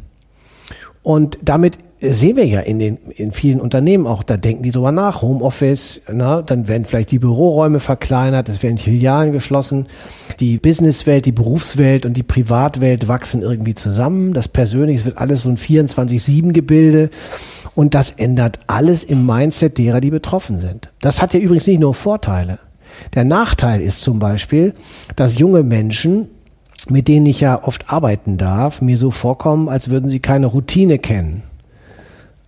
Und 1.02 1.38
damit 1.42 1.78
sehen 2.02 2.36
wir 2.36 2.46
ja 2.46 2.60
in 2.60 2.78
den 2.78 2.96
in 2.96 3.32
vielen 3.32 3.60
Unternehmen 3.60 4.06
auch, 4.06 4.22
da 4.22 4.36
denken 4.36 4.62
die 4.62 4.70
drüber 4.70 4.92
nach, 4.92 5.20
Homeoffice, 5.20 6.02
na, 6.10 6.40
dann 6.40 6.66
werden 6.66 6.86
vielleicht 6.86 7.10
die 7.10 7.18
Büroräume 7.18 7.80
verkleinert, 7.80 8.48
es 8.48 8.62
werden 8.62 8.78
Filialen 8.78 9.32
geschlossen, 9.32 9.86
die 10.40 10.58
Businesswelt, 10.58 11.26
die 11.26 11.32
Berufswelt 11.32 12.06
und 12.06 12.16
die 12.16 12.22
Privatwelt 12.22 13.08
wachsen 13.08 13.42
irgendwie 13.42 13.74
zusammen, 13.74 14.32
das 14.32 14.48
Persönliche 14.48 15.04
wird 15.04 15.18
alles 15.18 15.42
so 15.42 15.50
ein 15.50 15.58
24-7-Gebilde 15.58 17.10
und 17.74 17.94
das 17.94 18.10
ändert 18.10 18.58
alles 18.66 19.04
im 19.04 19.26
Mindset 19.26 19.78
derer, 19.78 20.00
die 20.00 20.10
betroffen 20.10 20.58
sind. 20.58 20.90
Das 21.00 21.22
hat 21.22 21.34
ja 21.34 21.40
übrigens 21.40 21.66
nicht 21.66 21.80
nur 21.80 21.94
Vorteile. 21.94 22.58
Der 23.14 23.24
Nachteil 23.24 23.80
ist 23.80 24.02
zum 24.02 24.18
Beispiel, 24.18 24.74
dass 25.16 25.38
junge 25.38 25.62
Menschen 25.62 26.28
mit 26.88 27.08
denen 27.08 27.26
ich 27.26 27.40
ja 27.40 27.62
oft 27.62 27.92
arbeiten 27.92 28.38
darf, 28.38 28.80
mir 28.80 28.96
so 28.96 29.10
vorkommen, 29.10 29.68
als 29.68 29.90
würden 29.90 30.08
sie 30.08 30.20
keine 30.20 30.46
Routine 30.46 30.98
kennen. 30.98 31.42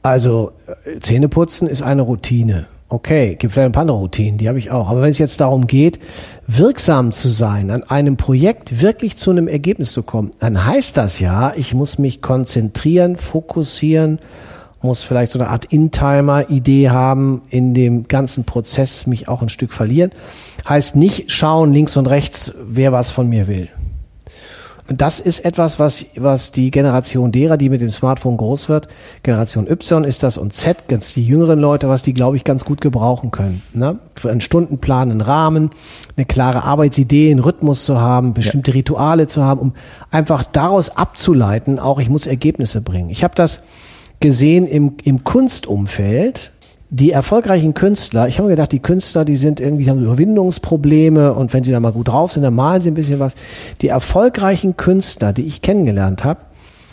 Also 0.03 0.53
äh, 0.85 0.99
Zähneputzen 1.01 1.69
ist 1.69 1.83
eine 1.83 2.03
Routine. 2.03 2.67
Okay, 2.89 3.37
gibt 3.37 3.55
vielleicht 3.55 3.67
ein 3.67 3.73
paar 3.73 3.83
andere 3.83 3.97
Routinen, 3.99 4.37
die 4.37 4.49
habe 4.49 4.59
ich 4.59 4.71
auch. 4.71 4.91
Aber 4.91 5.01
wenn 5.01 5.11
es 5.11 5.19
jetzt 5.19 5.41
darum 5.41 5.67
geht, 5.67 5.99
wirksam 6.47 7.13
zu 7.13 7.31
sein, 7.31 7.71
an 7.71 7.85
einem 7.85 8.19
Projekt 8.19 8.83
wirklich 8.83 9.17
zu 9.17 9.31
einem 9.31 9.49
Ergebnis 9.49 9.93
zu 9.93 10.03
kommen, 10.03 10.31
dann 10.41 10.67
heißt 10.67 10.99
das 10.99 11.19
ja, 11.19 11.55
ich 11.57 11.73
muss 11.73 11.99
mich 11.99 12.21
konzentrieren, 12.21 13.17
fokussieren, 13.17 14.19
muss 14.83 15.03
vielleicht 15.03 15.33
so 15.33 15.39
eine 15.39 15.49
Art 15.49 15.67
In-Timer-Idee 15.67 16.91
haben, 16.91 17.43
in 17.51 17.75
dem 17.75 18.09
ganzen 18.09 18.45
Prozess 18.45 19.07
mich 19.07 19.29
auch 19.29 19.43
ein 19.43 19.49
Stück 19.49 19.73
verlieren. 19.73 20.11
Heißt 20.69 20.97
nicht 20.97 21.31
schauen 21.31 21.73
links 21.73 21.97
und 21.97 22.07
rechts, 22.07 22.55
wer 22.69 22.93
was 22.93 23.11
von 23.11 23.29
mir 23.29 23.47
will. 23.47 23.69
Und 24.89 25.01
das 25.01 25.21
ist 25.21 25.45
etwas, 25.45 25.79
was, 25.79 26.07
was 26.17 26.51
die 26.51 26.71
Generation 26.71 27.31
derer, 27.31 27.57
die 27.57 27.71
mit 27.71 27.81
dem 27.81 27.91
Smartphone 27.91 28.37
groß 28.37 28.69
wird, 28.69 28.89
Generation 29.23 29.67
Y 29.67 30.05
ist 30.05 30.23
das 30.23 30.37
und 30.37 30.53
Z, 30.53 30.89
ganz 30.89 31.15
die 31.15 31.25
jüngeren 31.25 31.61
Leute, 31.61 31.89
was 31.89 32.03
die, 32.03 32.13
glaube 32.13 32.37
ich, 32.37 32.45
ganz 32.45 32.65
gut 32.65 32.81
gebrauchen 32.81 33.31
können. 33.31 33.63
Ne? 33.73 34.01
Für 34.17 34.31
einen 34.31 34.41
Stundenplan, 34.41 35.11
einen 35.11 35.21
Rahmen, 35.21 35.71
eine 36.17 36.27
klare 36.27 36.65
Arbeitsidee, 36.65 37.31
einen 37.31 37.41
Rhythmus 37.41 37.85
zu 37.85 38.01
haben, 38.01 38.35
bestimmte 38.35 38.73
ja. 38.73 38.77
Rituale 38.77 39.29
zu 39.29 39.45
haben, 39.45 39.61
um 39.61 39.73
einfach 40.11 40.43
daraus 40.43 40.91
abzuleiten, 40.91 41.79
auch 41.79 42.01
ich 42.01 42.09
muss 42.09 42.27
Ergebnisse 42.27 42.83
bringen. 42.83 43.09
Ich 43.09 43.23
habe 43.23 43.35
das 43.37 43.63
gesehen 44.23 44.67
im, 44.67 44.95
im 45.05 45.25
Kunstumfeld, 45.25 46.53
die 46.89 47.11
erfolgreichen 47.11 47.75
Künstler, 47.75 48.29
ich 48.29 48.39
habe 48.39 48.49
mir 48.49 48.55
gedacht, 48.55 48.73
die 48.73 48.81
Künstler, 48.81 49.25
die 49.25 49.37
sind 49.37 49.61
irgendwie, 49.61 49.89
haben 49.89 50.03
Überwindungsprobleme 50.03 51.35
und 51.35 51.53
wenn 51.53 51.65
sie 51.65 51.73
da 51.73 51.81
mal 51.81 51.93
gut 51.93 52.09
drauf 52.09 52.33
sind, 52.33 52.43
dann 52.43 52.55
malen 52.55 52.83
sie 52.83 52.91
ein 52.91 52.95
bisschen 52.95 53.19
was. 53.19 53.35
Die 53.81 53.89
erfolgreichen 53.89 54.77
Künstler, 54.77 55.33
die 55.33 55.47
ich 55.47 55.63
kennengelernt 55.63 56.23
habe, 56.23 56.41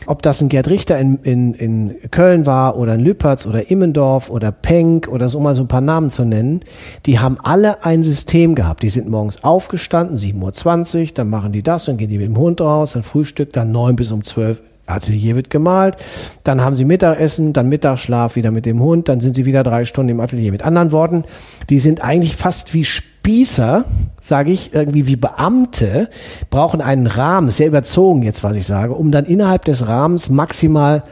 ob 0.05 0.21
das 0.21 0.41
ein 0.41 0.49
Gerd 0.49 0.69
Richter 0.69 0.97
in, 0.97 1.17
in, 1.17 1.53
in 1.53 1.95
Köln 2.11 2.45
war 2.45 2.77
oder 2.77 2.93
ein 2.93 3.01
Lüpertz 3.01 3.45
oder 3.45 3.69
Immendorf 3.69 4.29
oder 4.29 4.51
Penck 4.51 5.07
oder 5.09 5.29
so, 5.29 5.37
um 5.37 5.43
mal 5.43 5.55
so 5.55 5.63
ein 5.63 5.67
paar 5.67 5.81
Namen 5.81 6.09
zu 6.11 6.23
nennen, 6.23 6.61
die 7.05 7.19
haben 7.19 7.37
alle 7.43 7.83
ein 7.83 8.01
System 8.01 8.55
gehabt. 8.55 8.81
Die 8.81 8.89
sind 8.89 9.09
morgens 9.09 9.43
aufgestanden, 9.43 10.15
7.20 10.15 11.01
Uhr, 11.01 11.07
dann 11.13 11.29
machen 11.29 11.51
die 11.51 11.61
das, 11.61 11.85
dann 11.85 11.97
gehen 11.97 12.09
die 12.09 12.17
mit 12.17 12.27
dem 12.27 12.37
Hund 12.37 12.61
raus, 12.61 12.93
dann 12.93 13.03
Frühstück, 13.03 13.53
dann 13.53 13.71
neun 13.71 13.95
bis 13.95 14.11
um 14.11 14.23
zwölf 14.23 14.61
Atelier 14.89 15.35
wird 15.35 15.49
gemalt, 15.49 15.97
dann 16.43 16.61
haben 16.61 16.75
sie 16.75 16.85
Mittagessen, 16.85 17.53
dann 17.53 17.69
Mittagsschlaf 17.69 18.35
wieder 18.35 18.51
mit 18.51 18.65
dem 18.65 18.79
Hund, 18.81 19.09
dann 19.09 19.21
sind 19.21 19.35
sie 19.35 19.45
wieder 19.45 19.63
drei 19.63 19.85
Stunden 19.85 20.09
im 20.09 20.19
Atelier. 20.19 20.51
Mit 20.51 20.63
anderen 20.63 20.91
Worten, 20.91 21.23
die 21.69 21.79
sind 21.79 22.03
eigentlich 22.03 22.35
fast 22.35 22.73
wie 22.73 22.85
Spießer, 22.85 23.85
sage 24.19 24.51
ich, 24.51 24.73
irgendwie 24.73 25.07
wie 25.07 25.15
Beamte, 25.15 26.09
brauchen 26.49 26.81
einen 26.81 27.07
Rahmen, 27.07 27.49
sehr 27.49 27.67
überzogen 27.67 28.23
jetzt, 28.23 28.43
was 28.43 28.55
ich 28.55 28.65
sage, 28.65 28.93
um 28.93 29.11
dann 29.11 29.25
innerhalb 29.25 29.65
des 29.65 29.87
Rahmens 29.87 30.29
maximal 30.29 31.03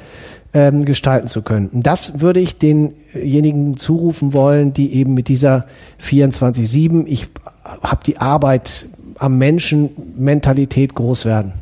ähm, 0.53 0.85
gestalten 0.85 1.27
zu 1.27 1.41
können. 1.41 1.67
Und 1.67 1.85
das 1.85 2.21
würde 2.21 2.39
ich 2.39 2.57
denjenigen 2.57 3.77
zurufen 3.77 4.33
wollen, 4.33 4.73
die 4.73 4.93
eben 4.93 5.13
mit 5.13 5.27
dieser 5.27 5.65
24-7, 6.03 7.05
ich 7.07 7.27
habe 7.63 8.03
die 8.05 8.17
Arbeit 8.17 8.87
am 9.19 9.37
Menschen 9.37 9.89
Mentalität 10.17 10.95
groß 10.95 11.25
werden 11.25 11.53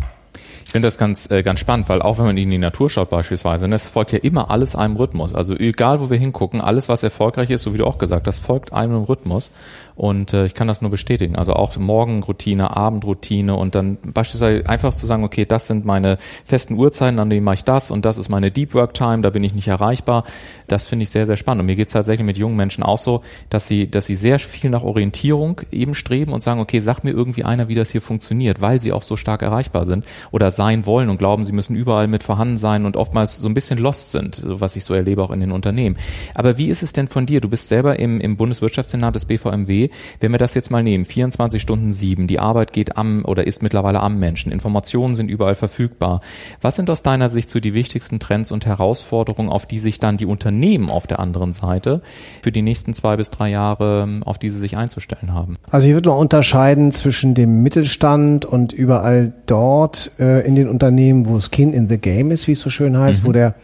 finde 0.72 0.88
das 0.88 0.98
ganz, 0.98 1.30
äh, 1.30 1.44
ganz 1.44 1.60
spannend, 1.60 1.90
weil 1.90 2.02
auch 2.02 2.18
wenn 2.18 2.26
man 2.26 2.38
in 2.38 2.50
die 2.50 2.58
Natur 2.58 2.90
schaut 2.90 3.10
beispielsweise, 3.10 3.68
ne, 3.68 3.76
es 3.76 3.88
folgt 3.88 4.12
ja 4.12 4.20
immer 4.20 4.50
alles 4.50 4.76
einem 4.76 4.96
Rhythmus. 4.96 5.36
Also 5.36 5.56
egal, 5.56 6.02
wo 6.02 6.10
wir 6.10 6.18
hingucken, 6.18 6.62
alles, 6.62 6.90
was 6.90 7.04
erfolgreich 7.04 7.50
ist, 7.50 7.64
so 7.64 7.74
wie 7.74 7.78
du 7.78 7.86
auch 7.86 7.98
gesagt 7.98 8.28
hast, 8.28 8.40
folgt 8.40 8.74
einem 8.74 9.04
Rhythmus. 9.04 9.52
Und 9.96 10.34
äh, 10.34 10.46
ich 10.46 10.54
kann 10.54 10.68
das 10.68 10.82
nur 10.82 10.92
bestätigen. 10.92 11.36
Also 11.36 11.54
auch 11.54 11.78
Morgenroutine, 11.78 12.76
Abendroutine 12.76 13.56
und 13.56 13.76
dann 13.76 13.98
beispielsweise 14.06 14.68
einfach 14.68 14.94
zu 14.94 15.06
sagen, 15.06 15.24
okay, 15.24 15.46
das 15.46 15.68
sind 15.68 15.86
meine 15.86 16.18
festen 16.44 16.76
Uhrzeiten, 16.76 17.20
an 17.20 17.30
denen 17.30 17.46
mache 17.46 17.56
ich 17.56 17.64
das 17.64 17.92
und 17.92 18.04
das 18.04 18.18
ist 18.18 18.30
meine 18.30 18.52
Deep 18.52 18.74
Work 18.74 18.94
Time, 18.94 19.22
da 19.22 19.30
bin 19.30 19.44
ich 19.44 19.54
nicht 19.54 19.70
erreichbar. 19.70 20.24
Das 20.68 20.88
finde 20.88 21.04
ich 21.04 21.10
sehr, 21.10 21.26
sehr 21.26 21.38
spannend. 21.38 21.62
Und 21.62 21.68
mir 21.68 21.76
geht 21.76 21.88
es 21.88 21.94
tatsächlich 21.94 22.26
mit 22.26 22.38
jungen 22.38 22.58
Menschen 22.58 22.84
auch 22.84 22.98
so, 22.98 23.22
dass 23.50 23.68
sie, 23.68 23.90
dass 23.90 24.06
sie 24.06 24.16
sehr 24.16 24.40
viel 24.40 24.70
nach 24.70 24.84
Orientierung 24.84 25.62
eben 25.72 25.94
streben 25.94 26.34
und 26.34 26.44
sagen, 26.44 26.60
okay, 26.60 26.80
sag 26.80 27.04
mir 27.04 27.12
irgendwie 27.12 27.46
einer, 27.46 27.70
wie 27.70 27.76
das 27.76 27.92
hier 27.92 28.02
funktioniert, 28.02 28.60
weil 28.60 28.80
sie 28.80 28.92
auch 28.92 29.04
so 29.04 29.16
stark 29.16 29.42
erreichbar 29.44 29.86
sind 29.86 30.06
oder 30.32 30.52
sein 30.52 30.86
wollen 30.86 31.10
und 31.10 31.18
glauben, 31.18 31.46
sie 31.46 31.54
müssen 31.54 31.76
überall 31.76 32.08
mit 32.08 32.24
vorhanden 32.24 32.58
sein 32.58 32.86
und 32.86 32.98
oftmals 32.98 33.38
so 33.38 33.48
ein 33.48 33.54
bisschen 33.54 33.78
lost 33.78 34.12
sind, 34.12 34.42
was 34.46 34.76
ich 34.76 34.84
so 34.84 34.94
erlebe 34.94 35.24
auch 35.24 35.32
in 35.32 35.40
den 35.40 35.52
Unternehmen. 35.52 35.98
Aber 36.34 36.58
wie 36.58 36.68
ist 36.68 36.84
es 36.84 36.92
denn 36.92 37.08
von 37.08 37.26
dir? 37.26 37.40
Du 37.40 37.50
bist 37.50 37.70
selber 37.70 37.98
im, 37.98 38.20
im 38.20 38.36
Bundeswirtschaftssenat 38.36 39.16
des 39.16 39.26
BVMW 39.26 39.85
wenn 40.20 40.32
wir 40.32 40.38
das 40.38 40.54
jetzt 40.54 40.72
mal 40.72 40.84
nehmen, 40.84 41.06
24 41.06 41.62
Stunden 41.62 41.92
sieben, 41.92 42.28
die 42.28 42.40
Arbeit 42.40 42.74
geht 42.74 42.98
am 42.98 43.24
oder 43.26 43.48
ist 43.48 43.64
mittlerweile 43.64 44.00
am 44.02 44.20
Menschen, 44.20 44.52
Informationen 44.52 45.16
sind 45.16 45.30
überall 45.30 45.56
verfügbar. 45.56 46.22
Was 46.62 46.76
sind 46.76 46.90
aus 46.90 47.04
deiner 47.04 47.30
Sicht 47.30 47.50
so 47.50 47.60
die 47.60 47.74
wichtigsten 47.74 48.20
Trends 48.20 48.52
und 48.52 48.66
Herausforderungen, 48.66 49.50
auf 49.50 49.66
die 49.66 49.80
sich 49.80 50.00
dann 50.00 50.18
die 50.18 50.26
Unternehmen 50.26 50.90
auf 50.90 51.08
der 51.08 51.20
anderen 51.20 51.52
Seite 51.52 52.02
für 52.42 52.52
die 52.52 52.62
nächsten 52.62 52.94
zwei 52.94 53.18
bis 53.18 53.32
drei 53.32 53.50
Jahre, 53.50 54.22
auf 54.26 54.38
die 54.38 54.50
sie 54.50 54.60
sich 54.60 54.78
einzustellen 54.78 55.34
haben? 55.34 55.56
Also 55.70 55.88
ich 55.88 55.94
würde 55.94 56.10
mal 56.10 56.16
unterscheiden 56.16 56.92
zwischen 56.92 57.36
dem 57.36 57.64
Mittelstand 57.64 58.46
und 58.46 58.74
überall 58.74 59.34
dort 59.46 60.12
äh, 60.20 60.46
in 60.46 60.56
den 60.56 60.70
Unternehmen, 60.70 61.26
wo 61.28 61.38
es 61.38 61.50
Skin 61.52 61.74
in 61.74 61.88
the 61.90 61.98
Game 61.98 62.32
ist, 62.32 62.48
wie 62.48 62.54
es 62.54 62.60
so 62.60 62.70
schön 62.70 62.98
heißt, 62.98 63.24
mhm. 63.24 63.28
wo 63.28 63.32
der 63.32 63.56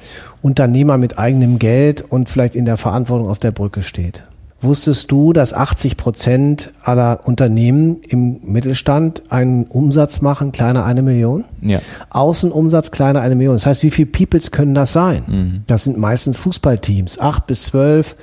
Unternehmer 0.41 0.97
mit 0.97 1.19
eigenem 1.19 1.59
Geld 1.59 2.01
und 2.01 2.29
vielleicht 2.29 2.55
in 2.55 2.65
der 2.65 2.77
Verantwortung 2.77 3.29
auf 3.29 3.39
der 3.39 3.51
Brücke 3.51 3.83
steht. 3.83 4.23
Wusstest 4.63 5.09
du, 5.11 5.33
dass 5.33 5.53
80 5.53 5.97
Prozent 5.97 6.69
aller 6.83 7.21
Unternehmen 7.23 7.99
im 8.07 8.41
Mittelstand 8.43 9.23
einen 9.31 9.63
Umsatz 9.63 10.21
machen, 10.21 10.51
kleiner 10.51 10.85
eine 10.85 11.01
Million? 11.01 11.45
Ja. 11.61 11.79
Außenumsatz 12.11 12.91
kleiner 12.91 13.21
eine 13.21 13.33
Million. 13.33 13.55
Das 13.55 13.65
heißt, 13.65 13.81
wie 13.81 13.89
viele 13.89 14.05
Peoples 14.05 14.51
können 14.51 14.75
das 14.75 14.93
sein? 14.93 15.23
Mhm. 15.27 15.63
Das 15.65 15.85
sind 15.85 15.97
meistens 15.97 16.37
Fußballteams, 16.37 17.19
acht 17.19 17.47
bis 17.47 17.63
zwölf, 17.65 18.15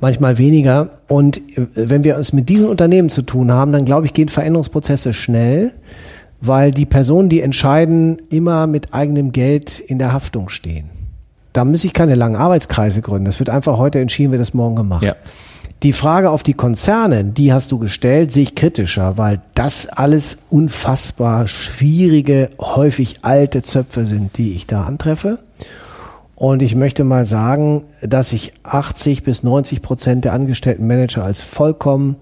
manchmal 0.00 0.36
weniger. 0.36 0.90
Und 1.08 1.38
äh, 1.56 1.66
wenn 1.74 2.04
wir 2.04 2.18
es 2.18 2.34
mit 2.34 2.50
diesen 2.50 2.68
Unternehmen 2.68 3.08
zu 3.08 3.22
tun 3.22 3.50
haben, 3.50 3.72
dann 3.72 3.86
glaube 3.86 4.04
ich, 4.04 4.12
gehen 4.12 4.28
Veränderungsprozesse 4.28 5.14
schnell, 5.14 5.72
weil 6.42 6.72
die 6.72 6.86
Personen, 6.86 7.30
die 7.30 7.40
entscheiden, 7.40 8.20
immer 8.28 8.66
mit 8.66 8.92
eigenem 8.92 9.32
Geld 9.32 9.80
in 9.80 9.98
der 9.98 10.12
Haftung 10.12 10.50
stehen. 10.50 10.90
Da 11.54 11.64
muss 11.64 11.84
ich 11.84 11.94
keine 11.94 12.16
langen 12.16 12.36
Arbeitskreise 12.36 13.00
gründen. 13.00 13.24
Das 13.24 13.38
wird 13.38 13.48
einfach 13.48 13.78
heute 13.78 13.98
entschieden, 13.98 14.30
wird 14.30 14.42
das 14.42 14.52
morgen 14.52 14.76
gemacht. 14.76 15.02
Ja. 15.02 15.16
Die 15.82 15.94
Frage 15.94 16.28
auf 16.28 16.42
die 16.42 16.52
Konzerne, 16.52 17.24
die 17.24 17.54
hast 17.54 17.72
du 17.72 17.78
gestellt, 17.78 18.30
sehe 18.30 18.42
ich 18.42 18.54
kritischer, 18.54 19.16
weil 19.16 19.40
das 19.54 19.86
alles 19.86 20.36
unfassbar 20.50 21.46
schwierige, 21.48 22.50
häufig 22.58 23.20
alte 23.22 23.62
Zöpfe 23.62 24.04
sind, 24.04 24.36
die 24.36 24.52
ich 24.52 24.66
da 24.66 24.84
antreffe. 24.84 25.38
Und 26.34 26.60
ich 26.60 26.74
möchte 26.74 27.02
mal 27.04 27.24
sagen, 27.24 27.84
dass 28.02 28.34
ich 28.34 28.52
80 28.62 29.22
bis 29.22 29.42
90 29.42 29.80
Prozent 29.80 30.26
der 30.26 30.34
angestellten 30.34 30.86
Manager 30.86 31.24
als 31.24 31.42
vollkommen 31.42 32.16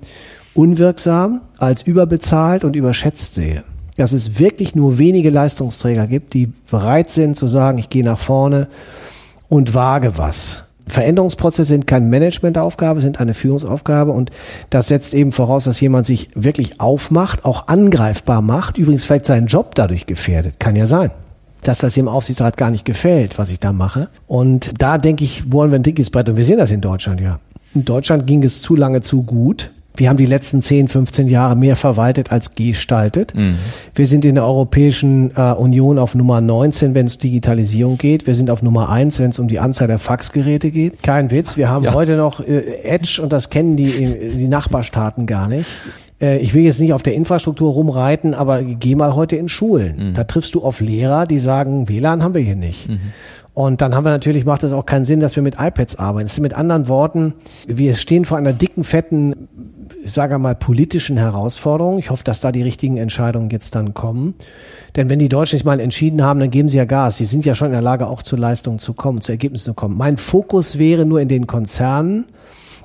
unwirksam, 0.54 1.40
als 1.58 1.82
überbezahlt 1.82 2.62
und 2.62 2.76
überschätzt 2.76 3.34
sehe. 3.34 3.64
Dass 3.96 4.12
es 4.12 4.38
wirklich 4.38 4.76
nur 4.76 4.98
wenige 4.98 5.30
Leistungsträger 5.30 6.06
gibt, 6.06 6.32
die 6.34 6.52
bereit 6.70 7.10
sind 7.10 7.36
zu 7.36 7.48
sagen, 7.48 7.78
ich 7.78 7.90
gehe 7.90 8.04
nach 8.04 8.20
vorne 8.20 8.68
und 9.48 9.74
wage 9.74 10.16
was. 10.16 10.67
Veränderungsprozesse 10.88 11.68
sind 11.68 11.86
keine 11.86 12.06
Managementaufgabe, 12.06 13.00
sind 13.00 13.20
eine 13.20 13.34
Führungsaufgabe 13.34 14.12
und 14.12 14.30
das 14.70 14.88
setzt 14.88 15.14
eben 15.14 15.32
voraus, 15.32 15.64
dass 15.64 15.80
jemand 15.80 16.06
sich 16.06 16.28
wirklich 16.34 16.80
aufmacht, 16.80 17.44
auch 17.44 17.68
angreifbar 17.68 18.42
macht, 18.42 18.78
übrigens 18.78 19.04
vielleicht 19.04 19.26
seinen 19.26 19.46
Job 19.46 19.74
dadurch 19.74 20.06
gefährdet, 20.06 20.58
kann 20.58 20.76
ja 20.76 20.86
sein 20.86 21.10
dass 21.62 21.78
das 21.78 21.94
dem 21.94 22.08
Aufsichtsrat 22.08 22.56
gar 22.56 22.70
nicht 22.70 22.84
gefällt, 22.84 23.38
was 23.38 23.50
ich 23.50 23.58
da 23.58 23.72
mache. 23.72 24.08
Und 24.26 24.80
da 24.80 24.98
denke 24.98 25.24
ich, 25.24 25.52
wollen 25.52 25.70
wir 25.70 25.78
ein 25.78 25.82
dickes 25.82 26.08
Brett. 26.08 26.28
Und 26.28 26.36
wir 26.36 26.44
sehen 26.44 26.58
das 26.58 26.70
in 26.70 26.80
Deutschland, 26.80 27.20
ja. 27.20 27.40
In 27.74 27.84
Deutschland 27.84 28.26
ging 28.26 28.42
es 28.42 28.62
zu 28.62 28.76
lange 28.76 29.00
zu 29.00 29.22
gut. 29.24 29.70
Wir 29.98 30.08
haben 30.08 30.16
die 30.16 30.26
letzten 30.26 30.62
10, 30.62 30.88
15 30.88 31.28
Jahre 31.28 31.56
mehr 31.56 31.74
verwaltet 31.74 32.30
als 32.30 32.54
gestaltet. 32.54 33.34
Mhm. 33.34 33.56
Wir 33.94 34.06
sind 34.06 34.24
in 34.24 34.36
der 34.36 34.44
Europäischen 34.44 35.32
äh, 35.36 35.52
Union 35.52 35.98
auf 35.98 36.14
Nummer 36.14 36.40
19, 36.40 36.94
wenn 36.94 37.06
es 37.06 37.18
Digitalisierung 37.18 37.98
geht. 37.98 38.26
Wir 38.26 38.36
sind 38.36 38.50
auf 38.50 38.62
Nummer 38.62 38.90
1, 38.90 39.18
wenn 39.18 39.30
es 39.30 39.38
um 39.38 39.48
die 39.48 39.58
Anzahl 39.58 39.88
der 39.88 39.98
Faxgeräte 39.98 40.70
geht. 40.70 41.02
Kein 41.02 41.32
Witz, 41.32 41.56
wir 41.56 41.68
haben 41.68 41.84
ja. 41.84 41.94
heute 41.94 42.16
noch 42.16 42.40
äh, 42.40 42.82
Edge 42.84 43.20
und 43.20 43.32
das 43.32 43.50
kennen 43.50 43.76
die, 43.76 44.36
die 44.36 44.48
Nachbarstaaten 44.48 45.26
gar 45.26 45.48
nicht 45.48 45.68
äh, 46.20 46.38
ich 46.38 46.52
will 46.54 46.64
jetzt 46.64 46.80
nicht 46.80 46.92
auf 46.92 47.02
der 47.02 47.14
Infrastruktur 47.14 47.72
rumreiten, 47.72 48.34
aber 48.34 48.62
geh 48.62 48.94
mal 48.94 49.14
heute 49.14 49.36
in 49.36 49.48
Schulen. 49.48 50.10
Mhm. 50.10 50.14
Da 50.14 50.24
triffst 50.24 50.54
du 50.54 50.62
auf 50.62 50.80
Lehrer, 50.80 51.26
die 51.26 51.38
sagen, 51.38 51.88
WLAN 51.88 52.22
haben 52.22 52.34
wir 52.34 52.40
hier 52.40 52.56
nicht. 52.56 52.88
Mhm. 52.88 52.98
Und 53.54 53.80
dann 53.80 53.94
haben 53.94 54.04
wir 54.04 54.10
natürlich, 54.10 54.44
macht 54.44 54.62
es 54.62 54.72
auch 54.72 54.86
keinen 54.86 55.04
Sinn, 55.04 55.18
dass 55.18 55.34
wir 55.34 55.42
mit 55.42 55.56
iPads 55.58 55.96
arbeiten. 55.96 56.26
Es 56.26 56.36
sind 56.36 56.42
mit 56.42 56.54
anderen 56.54 56.86
Worten, 56.86 57.34
wir 57.66 57.94
stehen 57.94 58.24
vor 58.24 58.38
einer 58.38 58.52
dicken, 58.52 58.84
fetten 58.84 59.48
ich 60.08 60.14
sage 60.14 60.38
mal, 60.38 60.54
politischen 60.54 61.18
Herausforderungen. 61.18 61.98
Ich 61.98 62.08
hoffe, 62.08 62.24
dass 62.24 62.40
da 62.40 62.50
die 62.50 62.62
richtigen 62.62 62.96
Entscheidungen 62.96 63.50
jetzt 63.50 63.74
dann 63.74 63.92
kommen. 63.92 64.34
Denn 64.96 65.10
wenn 65.10 65.18
die 65.18 65.28
Deutschen 65.28 65.58
sich 65.58 65.66
mal 65.66 65.80
entschieden 65.80 66.22
haben, 66.22 66.40
dann 66.40 66.50
geben 66.50 66.70
sie 66.70 66.78
ja 66.78 66.86
Gas. 66.86 67.18
Sie 67.18 67.26
sind 67.26 67.44
ja 67.44 67.54
schon 67.54 67.66
in 67.66 67.72
der 67.72 67.82
Lage, 67.82 68.06
auch 68.06 68.22
zu 68.22 68.34
Leistungen 68.34 68.78
zu 68.78 68.94
kommen, 68.94 69.20
zu 69.20 69.32
Ergebnissen 69.32 69.66
zu 69.66 69.74
kommen. 69.74 69.98
Mein 69.98 70.16
Fokus 70.16 70.78
wäre 70.78 71.04
nur 71.04 71.20
in 71.20 71.28
den 71.28 71.46
Konzernen, 71.46 72.24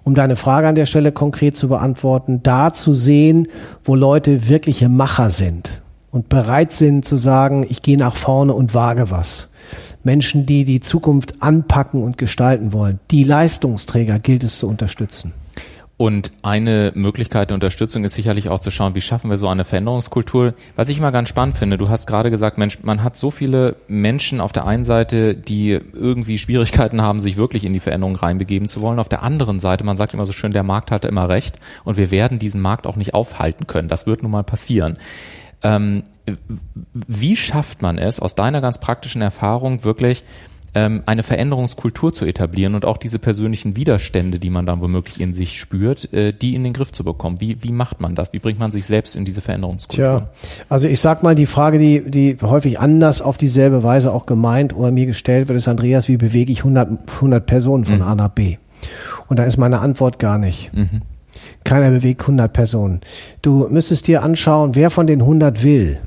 um 0.04 0.16
deine 0.16 0.36
Frage 0.36 0.68
an 0.68 0.76
der 0.76 0.86
Stelle 0.86 1.14
konkret 1.14 1.56
zu 1.56 1.70
beantworten, 1.70 2.42
da 2.44 2.74
zu 2.74 2.94
sehen, 2.94 3.48
wo 3.86 3.96
Leute 3.96 4.50
wirkliche 4.50 4.90
Macher 4.90 5.30
sind 5.30 5.82
und 6.12 6.28
bereit 6.28 6.74
sind 6.74 7.06
zu 7.06 7.16
sagen, 7.16 7.66
ich 7.70 7.82
gehe 7.82 7.98
nach 7.98 8.16
vorne 8.18 8.54
und 8.54 8.74
wage 8.74 9.12
was. 9.12 9.48
Menschen, 10.04 10.46
die 10.46 10.66
die 10.66 10.82
Zukunft 10.82 11.42
anpacken 11.42 12.04
und 12.04 12.18
gestalten 12.18 12.74
wollen. 12.74 13.00
Die 13.12 13.24
Leistungsträger 13.24 14.20
gilt 14.20 14.44
es 14.44 14.60
zu 14.60 14.68
unterstützen. 14.68 15.32
Und 16.04 16.34
eine 16.42 16.92
Möglichkeit 16.96 17.50
der 17.50 17.56
Unterstützung 17.56 18.04
ist 18.04 18.16
sicherlich 18.16 18.50
auch 18.50 18.60
zu 18.60 18.72
schauen, 18.72 18.94
wie 18.94 19.00
schaffen 19.00 19.30
wir 19.30 19.38
so 19.38 19.48
eine 19.48 19.64
Veränderungskultur. 19.64 20.54
Was 20.76 20.90
ich 20.90 21.00
mal 21.00 21.12
ganz 21.12 21.30
spannend 21.30 21.58
finde, 21.58 21.78
du 21.78 21.88
hast 21.88 22.08
gerade 22.08 22.30
gesagt, 22.30 22.58
Mensch, 22.58 22.80
man 22.84 23.06
hat 23.06 23.16
so 23.16 23.32
viele 23.32 23.78
Menschen 23.88 24.42
auf 24.42 24.52
der 24.52 24.66
einen 24.66 24.84
Seite, 24.84 25.34
die 25.34 25.70
irgendwie 25.94 26.40
Schwierigkeiten 26.40 27.02
haben, 27.02 27.22
sich 27.22 27.38
wirklich 27.38 27.64
in 27.64 27.72
die 27.72 27.80
Veränderung 27.80 28.18
reinbegeben 28.18 28.68
zu 28.68 28.82
wollen. 28.82 29.00
Auf 29.00 29.08
der 29.08 29.24
anderen 29.24 29.62
Seite, 29.62 29.86
man 29.86 29.96
sagt 29.96 30.14
immer 30.14 30.26
so 30.26 30.34
schön, 30.34 30.52
der 30.52 30.64
Markt 30.64 30.92
hatte 30.92 31.08
immer 31.08 31.30
recht 31.30 31.56
und 31.86 31.96
wir 31.96 32.12
werden 32.12 32.38
diesen 32.38 32.60
Markt 32.60 32.86
auch 32.86 32.98
nicht 32.98 33.14
aufhalten 33.14 33.66
können. 33.66 33.88
Das 33.88 34.06
wird 34.06 34.24
nun 34.24 34.32
mal 34.34 34.44
passieren. 34.44 34.98
Ähm, 35.62 36.04
wie 36.92 37.38
schafft 37.38 37.82
man 37.82 37.98
es 37.98 38.20
aus 38.20 38.36
deiner 38.36 38.60
ganz 38.60 38.78
praktischen 38.78 39.22
Erfahrung 39.22 39.86
wirklich 39.86 40.26
ähm, 40.76 41.04
eine 41.06 41.24
Veränderungskultur 41.24 42.14
zu 42.14 42.26
etablieren 42.26 42.76
und 42.76 42.86
auch 42.86 42.98
diese 42.98 43.20
persönlichen 43.20 43.76
Widerstände, 43.76 44.40
die 44.40 44.50
man 44.50 44.66
dann 44.66 44.82
womöglich 44.82 45.22
in 45.22 45.34
sich 45.34 45.60
spürt, 45.60 46.12
äh, 46.14 46.34
die 46.34 46.56
in 46.56 46.64
den 46.64 46.74
Griff 46.74 46.92
zu 46.92 47.04
bekommen. 47.04 47.40
Wie, 47.40 47.62
wie 47.64 47.72
macht 47.72 48.02
man 48.02 48.16
das? 48.16 48.34
Wie 48.34 48.40
bringt 48.40 48.60
man 48.60 48.72
sich 48.72 48.86
selbst 48.86 49.16
in 49.16 49.26
diese 49.26 49.42
Veränderungskultur? 49.42 50.06
Tja, 50.06 50.30
also 50.70 50.88
ich 50.88 51.00
sag 51.00 51.24
mal, 51.24 51.36
die 51.36 51.46
Frage, 51.46 51.78
die, 51.78 52.10
die 52.10 52.38
häufig 52.42 52.80
anders 52.80 53.22
auf 53.22 53.38
dieselbe 53.38 53.84
Weise 53.84 54.12
auch 54.12 54.26
gemeint 54.26 54.76
oder 54.76 54.92
mir 54.92 55.06
gestellt 55.06 55.48
wird, 55.48 55.58
ist, 55.58 55.68
Andreas, 55.68 56.08
wie 56.08 56.18
bewege 56.18 56.52
ich 56.52 56.60
100, 56.60 56.90
100 57.16 57.46
Personen 57.46 57.86
von 57.86 57.98
mhm. 57.98 58.02
A 58.02 58.16
nach 58.16 58.30
B? 58.30 58.58
Und 59.28 59.40
da 59.40 59.44
ist 59.44 59.58
meine 59.58 59.80
Antwort 59.80 60.20
gar 60.20 60.38
nicht. 60.38 60.72
Mhm. 60.74 61.02
Keiner 61.64 61.90
bewegt 61.92 62.22
100 62.22 62.52
Personen. 62.52 63.02
Du 63.42 63.68
müsstest 63.70 64.08
dir 64.08 64.24
anschauen, 64.24 64.76
wer 64.76 64.90
von 64.90 65.08
den 65.08 65.22
100 65.22 65.64
will. 65.64 66.00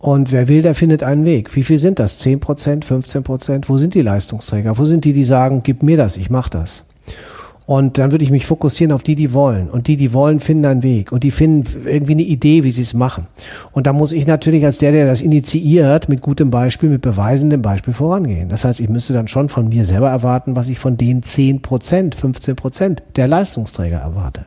Und 0.00 0.32
wer 0.32 0.48
will, 0.48 0.62
der 0.62 0.74
findet 0.74 1.02
einen 1.02 1.26
Weg. 1.26 1.54
Wie 1.54 1.62
viel 1.62 1.76
sind 1.76 1.98
das? 1.98 2.18
10 2.20 2.40
Prozent, 2.40 2.86
15 2.86 3.22
Prozent? 3.22 3.68
Wo 3.68 3.76
sind 3.76 3.94
die 3.94 4.00
Leistungsträger? 4.00 4.78
Wo 4.78 4.86
sind 4.86 5.04
die, 5.04 5.12
die 5.12 5.24
sagen, 5.24 5.60
gib 5.62 5.82
mir 5.82 5.98
das, 5.98 6.16
ich 6.16 6.30
mach 6.30 6.48
das? 6.48 6.84
Und 7.66 7.98
dann 7.98 8.10
würde 8.10 8.24
ich 8.24 8.30
mich 8.30 8.46
fokussieren 8.46 8.92
auf 8.92 9.02
die, 9.02 9.14
die 9.14 9.34
wollen. 9.34 9.68
Und 9.68 9.88
die, 9.88 9.96
die 9.96 10.14
wollen, 10.14 10.40
finden 10.40 10.64
einen 10.64 10.82
Weg. 10.82 11.12
Und 11.12 11.22
die 11.22 11.30
finden 11.30 11.86
irgendwie 11.86 12.14
eine 12.14 12.22
Idee, 12.22 12.64
wie 12.64 12.70
sie 12.70 12.80
es 12.80 12.94
machen. 12.94 13.26
Und 13.72 13.86
da 13.86 13.92
muss 13.92 14.12
ich 14.12 14.26
natürlich 14.26 14.64
als 14.64 14.78
der, 14.78 14.90
der 14.90 15.06
das 15.06 15.20
initiiert, 15.20 16.08
mit 16.08 16.22
gutem 16.22 16.50
Beispiel, 16.50 16.88
mit 16.88 17.02
beweisendem 17.02 17.60
Beispiel 17.60 17.92
vorangehen. 17.92 18.48
Das 18.48 18.64
heißt, 18.64 18.80
ich 18.80 18.88
müsste 18.88 19.12
dann 19.12 19.28
schon 19.28 19.50
von 19.50 19.68
mir 19.68 19.84
selber 19.84 20.08
erwarten, 20.08 20.56
was 20.56 20.68
ich 20.68 20.78
von 20.78 20.96
den 20.96 21.22
10 21.22 21.60
Prozent, 21.60 22.14
15 22.14 22.56
Prozent 22.56 23.02
der 23.16 23.28
Leistungsträger 23.28 23.98
erwarte. 23.98 24.46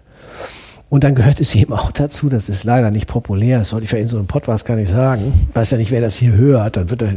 Und 0.94 1.04
dann 1.04 1.16
gehört 1.16 1.40
es 1.40 1.56
eben 1.56 1.74
auch 1.74 1.92
dazu, 1.92 2.30
das 2.30 2.50
ist 2.50 2.66
leider 2.66 2.92
nicht 2.92 3.08
populär, 3.08 3.58
das 3.58 3.70
sollte 3.70 3.86
ich 3.86 3.92
ja 3.92 3.98
in 3.98 4.06
so 4.06 4.18
einem 4.18 4.28
Podcast 4.28 4.64
gar 4.64 4.76
nicht 4.76 4.92
sagen. 4.92 5.34
Ich 5.50 5.56
weiß 5.56 5.72
ja 5.72 5.80
nicht, 5.80 5.90
wer 5.90 6.02
das 6.02 6.16
hier 6.18 6.34
hört, 6.34 6.78
dann 6.78 6.92
wird 6.92 7.02
das, 7.02 7.10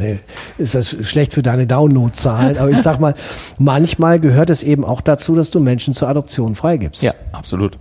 ist 0.57 0.75
das 0.75 0.97
schlecht 1.07 1.35
für 1.35 1.43
deine 1.43 1.67
Downloadzahlen. 1.67 2.57
Aber 2.57 2.71
ich 2.71 2.81
sag 2.81 3.01
mal, 3.01 3.13
manchmal 3.59 4.19
gehört 4.19 4.49
es 4.49 4.63
eben 4.63 4.83
auch 4.83 5.03
dazu, 5.03 5.35
dass 5.35 5.51
du 5.51 5.61
Menschen 5.61 5.93
zur 5.93 6.09
Adoption 6.09 6.55
freigibst. 6.55 7.03
Ja, 7.03 7.13
absolut. 7.33 7.77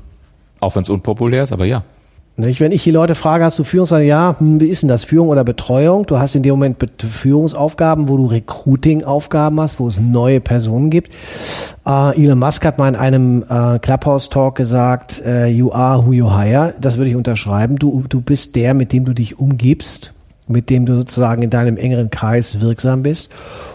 Auch 0.60 0.76
wenn 0.76 0.84
es 0.84 0.90
unpopulär 0.90 1.44
ist, 1.44 1.54
aber 1.54 1.64
ja. 1.64 1.86
Nicht? 2.38 2.60
Wenn 2.60 2.74
ich 2.74 2.84
die 2.84 2.92
Leute 2.92 3.16
frage, 3.16 3.46
hast 3.46 3.58
du 3.60 3.64
Führungsaufgaben? 3.64 4.08
Ja, 4.08 4.36
hm, 4.38 4.60
wie 4.60 4.68
ist 4.68 4.82
denn 4.82 4.90
das? 4.90 5.06
Führung 5.06 5.30
oder 5.30 5.46
Betreuung? 5.46 6.06
Du 6.06 6.20
hast 6.20 6.36
in 6.36 6.44
dem 6.44 6.52
Moment 6.52 6.78
Führungsaufgaben, 7.02 8.10
wo 8.10 8.18
du 8.18 8.26
Recruiting-Aufgaben 8.26 9.62
hast, 9.62 9.80
wo 9.80 9.88
es 9.88 10.02
neue 10.02 10.42
Personen 10.42 10.90
gibt. 10.90 11.14
Äh, 11.86 12.22
Elon 12.22 12.38
Musk 12.38 12.66
hat 12.66 12.78
mal 12.78 12.90
in 12.90 12.98
einem 12.98 13.44
äh, 13.44 13.80
Clubhouse-Talk 13.80 14.56
gesagt, 14.56 15.22
äh, 15.26 15.48
you 15.48 15.72
are 15.72 16.06
who 16.06 16.12
you 16.12 16.30
hire. 16.30 16.76
Das 16.82 16.98
würde 16.98 17.10
ich 17.10 17.16
unterschreiben. 17.16 17.78
Du, 17.78 18.04
du 18.10 18.20
bist 18.20 18.58
der, 18.58 18.74
mit 18.74 18.92
dem 18.92 19.06
du 19.06 19.14
dich 19.14 19.40
umgibst, 19.40 20.12
mit 20.50 20.70
dem 20.70 20.86
du 20.86 20.98
sozusagen 20.98 21.42
in 21.42 21.50
deinem 21.50 21.78
engeren 21.78 22.10
Kreis 22.10 22.60
wirksam 22.60 23.02
bist. 23.02 23.32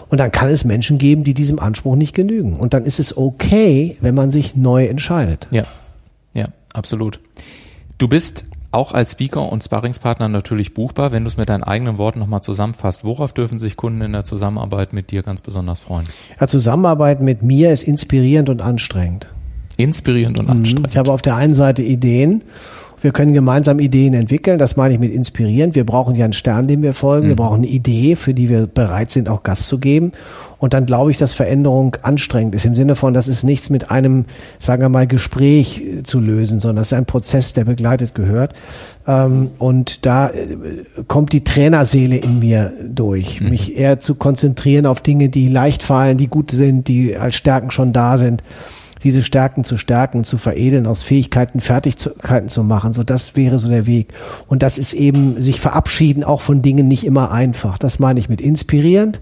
Und 0.09 0.19
dann 0.19 0.31
kann 0.31 0.49
es 0.49 0.65
Menschen 0.65 0.99
geben, 0.99 1.23
die 1.23 1.33
diesem 1.33 1.57
Anspruch 1.57 1.95
nicht 1.95 2.13
genügen. 2.13 2.57
Und 2.57 2.75
dann 2.75 2.85
ist 2.85 2.99
es 2.99 3.17
okay, 3.17 3.97
wenn 4.01 4.13
man 4.13 4.29
sich 4.29 4.55
neu 4.55 4.85
entscheidet. 4.85 5.47
Ja, 5.49 5.63
ja, 6.35 6.45
absolut. 6.73 7.19
Du 7.97 8.07
bist 8.07 8.45
auch 8.71 8.93
als 8.93 9.11
Speaker 9.11 9.51
und 9.51 9.63
Sparringspartner 9.63 10.29
natürlich 10.29 10.73
buchbar. 10.73 11.11
Wenn 11.11 11.23
du 11.23 11.27
es 11.27 11.37
mit 11.37 11.49
deinen 11.49 11.63
eigenen 11.63 11.97
Worten 11.97 12.19
nochmal 12.19 12.41
zusammenfasst, 12.41 13.03
worauf 13.03 13.33
dürfen 13.33 13.59
sich 13.59 13.75
Kunden 13.75 14.01
in 14.01 14.13
der 14.13 14.23
Zusammenarbeit 14.23 14.93
mit 14.93 15.11
dir 15.11 15.23
ganz 15.23 15.41
besonders 15.41 15.79
freuen? 15.79 16.05
Ja, 16.39 16.47
Zusammenarbeit 16.47 17.21
mit 17.21 17.43
mir 17.43 17.71
ist 17.73 17.83
inspirierend 17.83 18.49
und 18.49 18.61
anstrengend. 18.61 19.27
Inspirierend 19.77 20.39
und 20.39 20.45
mhm. 20.45 20.51
anstrengend. 20.51 20.87
Ich 20.91 20.97
habe 20.97 21.11
auf 21.11 21.21
der 21.21 21.35
einen 21.35 21.53
Seite 21.53 21.83
Ideen 21.83 22.43
wir 23.01 23.11
können 23.11 23.33
gemeinsam 23.33 23.79
Ideen 23.79 24.13
entwickeln. 24.13 24.59
Das 24.59 24.75
meine 24.75 24.93
ich 24.93 24.99
mit 24.99 25.11
inspirierend. 25.11 25.75
Wir 25.75 25.85
brauchen 25.85 26.15
ja 26.15 26.25
einen 26.25 26.33
Stern, 26.33 26.67
dem 26.67 26.83
wir 26.83 26.93
folgen. 26.93 27.25
Mhm. 27.25 27.29
Wir 27.29 27.35
brauchen 27.35 27.57
eine 27.57 27.67
Idee, 27.67 28.15
für 28.15 28.33
die 28.33 28.49
wir 28.49 28.67
bereit 28.67 29.09
sind, 29.11 29.27
auch 29.27 29.43
Gas 29.43 29.67
zu 29.67 29.79
geben. 29.79 30.11
Und 30.59 30.75
dann 30.75 30.85
glaube 30.85 31.09
ich, 31.09 31.17
dass 31.17 31.33
Veränderung 31.33 31.97
anstrengend 32.03 32.53
ist 32.53 32.65
im 32.65 32.75
Sinne 32.75 32.95
von, 32.95 33.15
das 33.15 33.27
ist 33.27 33.43
nichts 33.43 33.71
mit 33.71 33.89
einem, 33.89 34.25
sagen 34.59 34.83
wir 34.83 34.89
mal, 34.89 35.07
Gespräch 35.07 35.81
äh, 35.81 36.03
zu 36.03 36.19
lösen, 36.19 36.59
sondern 36.59 36.77
das 36.77 36.91
ist 36.91 36.97
ein 36.97 37.07
Prozess, 37.07 37.53
der 37.53 37.65
begleitet 37.65 38.13
gehört. 38.13 38.53
Ähm, 39.07 39.49
und 39.57 40.05
da 40.05 40.29
äh, 40.29 40.57
kommt 41.07 41.33
die 41.33 41.43
Trainerseele 41.43 42.17
in 42.17 42.37
mir 42.39 42.71
durch, 42.87 43.41
mhm. 43.41 43.49
mich 43.49 43.75
eher 43.75 43.99
zu 43.99 44.13
konzentrieren 44.13 44.85
auf 44.85 45.01
Dinge, 45.01 45.29
die 45.29 45.47
leicht 45.47 45.81
fallen, 45.81 46.17
die 46.17 46.27
gut 46.27 46.51
sind, 46.51 46.87
die 46.87 47.17
als 47.17 47.35
Stärken 47.35 47.71
schon 47.71 47.93
da 47.93 48.19
sind 48.19 48.43
diese 49.03 49.23
Stärken 49.23 49.63
zu 49.63 49.77
stärken, 49.77 50.23
zu 50.23 50.37
veredeln, 50.37 50.87
aus 50.87 51.03
Fähigkeiten 51.03 51.61
Fertigkeiten 51.61 52.49
zu 52.49 52.63
machen. 52.63 52.93
So, 52.93 53.03
das 53.03 53.35
wäre 53.35 53.59
so 53.59 53.69
der 53.69 53.85
Weg. 53.85 54.13
Und 54.47 54.63
das 54.63 54.77
ist 54.77 54.93
eben 54.93 55.41
sich 55.41 55.59
verabschieden 55.59 56.23
auch 56.23 56.41
von 56.41 56.61
Dingen 56.61 56.87
nicht 56.87 57.05
immer 57.05 57.31
einfach. 57.31 57.77
Das 57.77 57.99
meine 57.99 58.19
ich 58.19 58.29
mit 58.29 58.41
inspirierend 58.41 59.19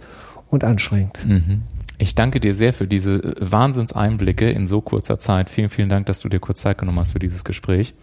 und 0.49 0.63
anstrengend. 0.63 1.19
Mhm. 1.25 1.61
Ich 1.97 2.15
danke 2.15 2.39
dir 2.39 2.55
sehr 2.55 2.71
für 2.71 2.87
diese 2.87 3.35
Wahnsinnseinblicke 3.39 4.49
in 4.49 4.67
so 4.67 4.79
kurzer 4.79 5.19
Zeit. 5.19 5.49
Vielen, 5.49 5.69
vielen 5.69 5.89
Dank, 5.89 6.05
dass 6.05 6.21
du 6.21 6.29
dir 6.29 6.39
kurz 6.39 6.61
Zeit 6.61 6.77
genommen 6.77 6.99
hast 6.99 7.11
für 7.11 7.19
dieses 7.19 7.43
Gespräch. 7.43 7.93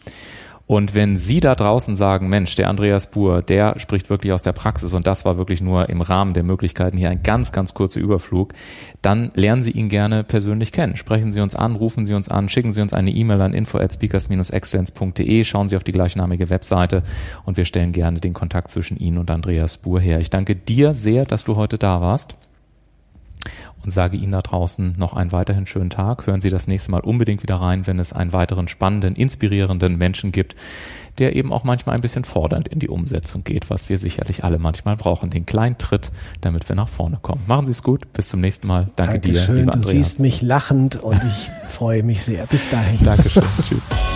Und 0.66 0.96
wenn 0.96 1.16
Sie 1.16 1.38
da 1.38 1.54
draußen 1.54 1.94
sagen, 1.94 2.28
Mensch, 2.28 2.56
der 2.56 2.68
Andreas 2.68 3.10
Buhr, 3.10 3.40
der 3.40 3.78
spricht 3.78 4.10
wirklich 4.10 4.32
aus 4.32 4.42
der 4.42 4.52
Praxis 4.52 4.94
und 4.94 5.06
das 5.06 5.24
war 5.24 5.38
wirklich 5.38 5.60
nur 5.60 5.88
im 5.88 6.00
Rahmen 6.00 6.34
der 6.34 6.42
Möglichkeiten 6.42 6.96
hier 6.96 7.08
ein 7.08 7.22
ganz, 7.22 7.52
ganz 7.52 7.72
kurzer 7.72 8.00
Überflug, 8.00 8.52
dann 9.00 9.30
lernen 9.34 9.62
Sie 9.62 9.70
ihn 9.70 9.88
gerne 9.88 10.24
persönlich 10.24 10.72
kennen. 10.72 10.96
Sprechen 10.96 11.30
Sie 11.30 11.40
uns 11.40 11.54
an, 11.54 11.76
rufen 11.76 12.04
Sie 12.04 12.14
uns 12.14 12.28
an, 12.28 12.48
schicken 12.48 12.72
Sie 12.72 12.80
uns 12.80 12.92
eine 12.92 13.10
E-Mail 13.10 13.40
an 13.42 13.54
info 13.54 13.78
at 13.78 13.92
speakers-excellence.de, 13.92 15.44
schauen 15.44 15.68
Sie 15.68 15.76
auf 15.76 15.84
die 15.84 15.92
gleichnamige 15.92 16.50
Webseite 16.50 17.04
und 17.44 17.56
wir 17.56 17.64
stellen 17.64 17.92
gerne 17.92 18.18
den 18.18 18.32
Kontakt 18.32 18.72
zwischen 18.72 18.96
Ihnen 18.96 19.18
und 19.18 19.30
Andreas 19.30 19.76
Buhr 19.76 20.00
her. 20.00 20.18
Ich 20.18 20.30
danke 20.30 20.56
dir 20.56 20.94
sehr, 20.94 21.26
dass 21.26 21.44
du 21.44 21.54
heute 21.54 21.78
da 21.78 22.00
warst 22.00 22.34
und 23.82 23.90
sage 23.90 24.16
Ihnen 24.16 24.32
da 24.32 24.42
draußen 24.42 24.94
noch 24.98 25.14
einen 25.14 25.32
weiterhin 25.32 25.66
schönen 25.66 25.90
Tag. 25.90 26.26
Hören 26.26 26.40
Sie 26.40 26.50
das 26.50 26.66
nächste 26.66 26.90
Mal 26.90 27.00
unbedingt 27.00 27.42
wieder 27.42 27.56
rein, 27.56 27.86
wenn 27.86 27.98
es 27.98 28.12
einen 28.12 28.32
weiteren 28.32 28.68
spannenden, 28.68 29.14
inspirierenden 29.14 29.96
Menschen 29.96 30.32
gibt, 30.32 30.56
der 31.18 31.36
eben 31.36 31.52
auch 31.52 31.64
manchmal 31.64 31.94
ein 31.94 32.00
bisschen 32.00 32.24
fordernd 32.24 32.68
in 32.68 32.78
die 32.78 32.88
Umsetzung 32.88 33.44
geht, 33.44 33.70
was 33.70 33.88
wir 33.88 33.98
sicherlich 33.98 34.44
alle 34.44 34.58
manchmal 34.58 34.96
brauchen. 34.96 35.30
Den 35.30 35.46
kleinen 35.46 35.78
Tritt, 35.78 36.12
damit 36.40 36.68
wir 36.68 36.76
nach 36.76 36.88
vorne 36.88 37.18
kommen. 37.20 37.42
Machen 37.46 37.66
Sie 37.66 37.72
es 37.72 37.82
gut. 37.82 38.12
Bis 38.12 38.28
zum 38.28 38.40
nächsten 38.40 38.66
Mal. 38.66 38.88
Danke 38.96 39.20
Dankeschön. 39.20 39.54
dir, 39.54 39.60
lieber 39.62 39.72
Du 39.72 39.82
siehst 39.82 40.20
mich 40.20 40.42
lachend 40.42 40.96
und 40.96 41.22
ich 41.24 41.50
freue 41.68 42.02
mich 42.02 42.22
sehr. 42.22 42.46
Bis 42.46 42.68
dahin. 42.68 43.04
Dankeschön. 43.04 43.42
Tschüss. 43.68 44.15